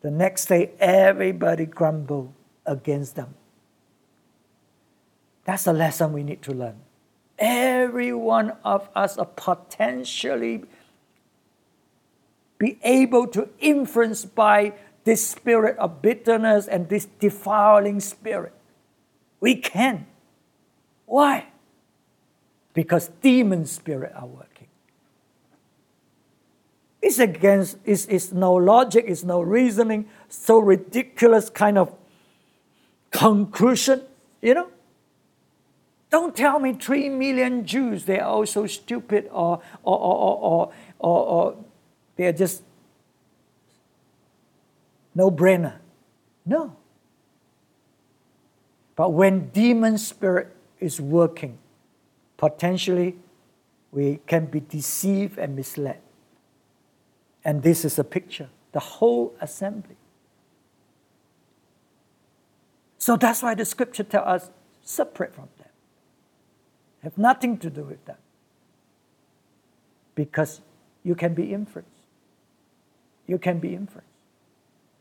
The 0.00 0.10
next 0.10 0.46
day, 0.46 0.70
everybody 0.80 1.66
grumbled 1.66 2.32
against 2.66 3.14
them. 3.14 3.34
That's 5.44 5.66
a 5.66 5.72
lesson 5.72 6.12
we 6.12 6.24
need 6.24 6.42
to 6.42 6.52
learn. 6.52 6.76
Every 7.38 8.12
one 8.12 8.56
of 8.64 8.88
us 8.94 9.18
are 9.18 9.26
potentially 9.26 10.64
be 12.58 12.78
able 12.82 13.26
to 13.28 13.48
influence 13.58 14.24
by 14.24 14.74
this 15.04 15.26
spirit 15.26 15.76
of 15.78 16.02
bitterness 16.02 16.66
and 16.66 16.88
this 16.88 17.06
defiling 17.18 18.00
spirit. 18.00 18.52
We 19.40 19.56
can. 19.56 20.06
Why? 21.06 21.46
Because 22.74 23.08
demon 23.20 23.66
spirit 23.66 24.12
are 24.14 24.26
working. 24.26 24.68
It's 27.02 27.18
against, 27.18 27.78
it's, 27.84 28.04
it's 28.06 28.30
no 28.30 28.54
logic, 28.54 29.06
it's 29.08 29.24
no 29.24 29.40
reasoning, 29.40 30.08
so 30.28 30.58
ridiculous 30.58 31.48
kind 31.48 31.78
of 31.78 31.94
conclusion, 33.10 34.02
you 34.42 34.54
know? 34.54 34.68
Don't 36.10 36.36
tell 36.36 36.58
me 36.58 36.74
three 36.74 37.08
million 37.08 37.64
Jews, 37.64 38.04
they're 38.04 38.24
all 38.24 38.44
so 38.44 38.66
stupid 38.66 39.28
or, 39.32 39.62
or, 39.82 39.98
or, 39.98 40.38
or, 40.38 40.72
or, 40.98 41.24
or 41.24 41.56
they're 42.16 42.32
just 42.32 42.62
no 45.14 45.30
brainer. 45.30 45.78
No. 46.44 46.76
But 48.96 49.12
when 49.12 49.48
demon 49.48 49.98
spirit 49.98 50.54
is 50.78 51.00
working, 51.00 51.58
potentially 52.36 53.16
we 53.92 54.20
can 54.26 54.46
be 54.46 54.60
deceived 54.60 55.38
and 55.38 55.56
misled. 55.56 56.00
And 57.44 57.62
this 57.62 57.84
is 57.84 57.98
a 57.98 58.04
picture 58.04 58.48
the 58.72 58.80
whole 58.80 59.34
assembly. 59.40 59.96
So 62.98 63.16
that's 63.16 63.42
why 63.42 63.54
the 63.54 63.64
scripture 63.64 64.04
tells 64.04 64.26
us 64.26 64.50
separate 64.82 65.34
from 65.34 65.48
them. 65.58 65.68
Have 67.02 67.18
nothing 67.18 67.58
to 67.58 67.70
do 67.70 67.82
with 67.82 68.04
them. 68.04 68.18
Because 70.14 70.60
you 71.02 71.14
can 71.14 71.34
be 71.34 71.52
influenced. 71.52 71.90
You 73.26 73.38
can 73.38 73.58
be 73.58 73.74
influenced 73.74 74.09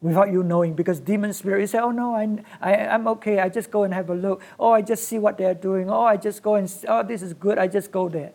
without 0.01 0.31
you 0.31 0.43
knowing 0.43 0.73
because 0.73 0.99
demon 0.99 1.33
spirit 1.33 1.61
you 1.61 1.67
say 1.67 1.77
oh 1.79 1.91
no 1.91 2.15
I, 2.15 2.27
I, 2.61 2.87
i'm 2.87 3.07
okay. 3.07 3.39
I 3.39 3.49
just 3.49 3.71
go 3.71 3.83
and 3.83 3.93
have 3.93 4.09
a 4.09 4.15
look. 4.15 4.41
Oh 4.59 4.71
i 4.71 4.81
just 4.81 5.07
see 5.07 5.19
what 5.19 5.37
they're 5.37 5.53
doing. 5.53 5.89
Oh 5.89 6.03
i 6.03 6.17
just 6.17 6.41
go 6.41 6.55
and 6.55 6.73
oh 6.87 7.03
this 7.03 7.21
is 7.21 7.33
good. 7.33 7.57
I 7.57 7.67
just 7.67 7.91
go 7.91 8.09
there. 8.09 8.31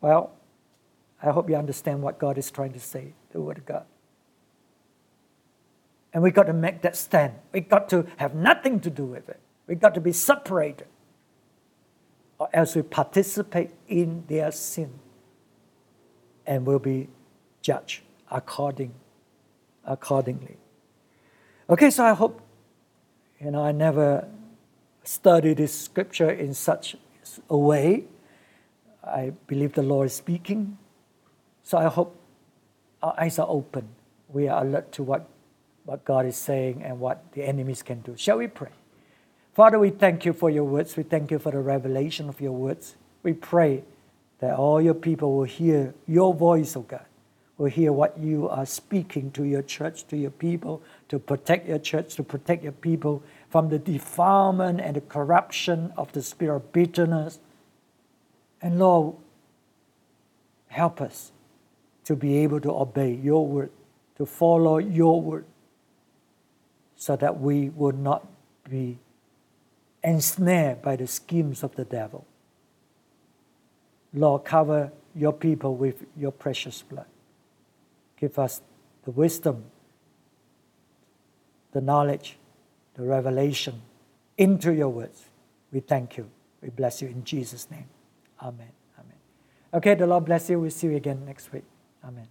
Well 0.00 0.32
i 1.22 1.30
hope 1.30 1.48
you 1.48 1.56
understand 1.56 2.02
what 2.02 2.18
god 2.18 2.38
is 2.38 2.50
trying 2.50 2.72
to 2.72 2.80
say 2.80 3.14
the 3.30 3.40
word 3.40 3.58
of 3.58 3.66
god. 3.66 3.86
And 6.12 6.22
we 6.22 6.30
got 6.30 6.44
to 6.44 6.52
make 6.52 6.82
that 6.82 6.96
stand. 6.96 7.34
We 7.52 7.60
got 7.60 7.88
to 7.90 8.06
have 8.18 8.34
nothing 8.36 8.78
to 8.80 8.90
do 8.90 9.04
with 9.04 9.28
it. 9.28 9.40
We 9.66 9.74
got 9.74 9.94
to 9.94 10.00
be 10.00 10.12
separated 10.12 10.86
or 12.38 12.48
else 12.52 12.76
we 12.76 12.82
participate 12.82 13.70
in 13.88 14.24
their 14.28 14.52
sin 14.52 14.92
and 16.46 16.66
will 16.66 16.78
be 16.78 17.08
judge 17.64 18.02
according, 18.30 18.92
accordingly. 19.84 20.56
Okay, 21.68 21.90
so 21.90 22.04
I 22.04 22.12
hope, 22.12 22.40
you 23.40 23.50
know, 23.50 23.64
I 23.64 23.72
never 23.72 24.28
studied 25.02 25.56
this 25.56 25.72
scripture 25.72 26.30
in 26.30 26.52
such 26.52 26.94
a 27.48 27.56
way. 27.56 28.04
I 29.02 29.32
believe 29.46 29.72
the 29.72 29.82
Lord 29.82 30.06
is 30.06 30.14
speaking. 30.14 30.76
So 31.62 31.78
I 31.78 31.84
hope 31.84 32.14
our 33.02 33.14
eyes 33.18 33.38
are 33.38 33.48
open. 33.48 33.88
We 34.28 34.46
are 34.48 34.62
alert 34.62 34.92
to 34.92 35.02
what, 35.02 35.26
what 35.84 36.04
God 36.04 36.26
is 36.26 36.36
saying 36.36 36.82
and 36.82 37.00
what 37.00 37.32
the 37.32 37.44
enemies 37.44 37.82
can 37.82 38.00
do. 38.00 38.14
Shall 38.16 38.38
we 38.38 38.46
pray? 38.46 38.72
Father, 39.54 39.78
we 39.78 39.88
thank 39.88 40.26
you 40.26 40.34
for 40.34 40.50
your 40.50 40.64
words. 40.64 40.96
We 40.96 41.02
thank 41.02 41.30
you 41.30 41.38
for 41.38 41.52
the 41.52 41.60
revelation 41.60 42.28
of 42.28 42.40
your 42.40 42.52
words. 42.52 42.96
We 43.22 43.32
pray 43.32 43.84
that 44.40 44.54
all 44.54 44.82
your 44.82 44.94
people 44.94 45.36
will 45.36 45.44
hear 45.44 45.94
your 46.06 46.34
voice, 46.34 46.76
O 46.76 46.80
oh 46.80 46.82
God 46.82 47.06
will 47.56 47.70
hear 47.70 47.92
what 47.92 48.18
you 48.18 48.48
are 48.48 48.66
speaking 48.66 49.30
to 49.32 49.44
your 49.44 49.62
church, 49.62 50.06
to 50.08 50.16
your 50.16 50.30
people, 50.30 50.82
to 51.08 51.18
protect 51.18 51.68
your 51.68 51.78
church, 51.78 52.14
to 52.16 52.22
protect 52.22 52.62
your 52.62 52.72
people 52.72 53.22
from 53.48 53.68
the 53.68 53.78
defilement 53.78 54.80
and 54.80 54.96
the 54.96 55.00
corruption 55.00 55.92
of 55.96 56.10
the 56.12 56.22
spirit 56.22 56.56
of 56.56 56.72
bitterness. 56.72 57.38
And 58.60 58.78
Lord, 58.78 59.16
help 60.68 61.00
us 61.00 61.30
to 62.04 62.16
be 62.16 62.38
able 62.38 62.60
to 62.60 62.72
obey 62.72 63.14
your 63.14 63.46
word, 63.46 63.70
to 64.16 64.26
follow 64.26 64.78
your 64.78 65.20
word, 65.20 65.44
so 66.96 67.14
that 67.16 67.40
we 67.40 67.68
will 67.70 67.92
not 67.92 68.26
be 68.68 68.98
ensnared 70.02 70.82
by 70.82 70.96
the 70.96 71.06
schemes 71.06 71.62
of 71.62 71.76
the 71.76 71.84
devil. 71.84 72.26
Lord, 74.12 74.44
cover 74.44 74.92
your 75.14 75.32
people 75.32 75.76
with 75.76 76.04
your 76.16 76.32
precious 76.32 76.82
blood. 76.82 77.06
Give 78.24 78.38
us 78.38 78.62
the 79.04 79.10
wisdom, 79.10 79.64
the 81.72 81.82
knowledge, 81.82 82.38
the 82.94 83.02
revelation 83.02 83.82
into 84.38 84.72
your 84.72 84.88
words. 84.88 85.24
We 85.70 85.80
thank 85.80 86.16
you. 86.16 86.30
We 86.62 86.70
bless 86.70 87.02
you 87.02 87.08
in 87.08 87.22
Jesus' 87.22 87.70
name. 87.70 87.84
Amen. 88.40 88.72
Amen. 88.98 89.18
Okay, 89.74 89.94
the 89.94 90.06
Lord 90.06 90.24
bless 90.24 90.48
you. 90.48 90.58
We'll 90.58 90.70
see 90.70 90.86
you 90.86 90.96
again 90.96 91.26
next 91.26 91.52
week. 91.52 91.64
Amen. 92.02 92.26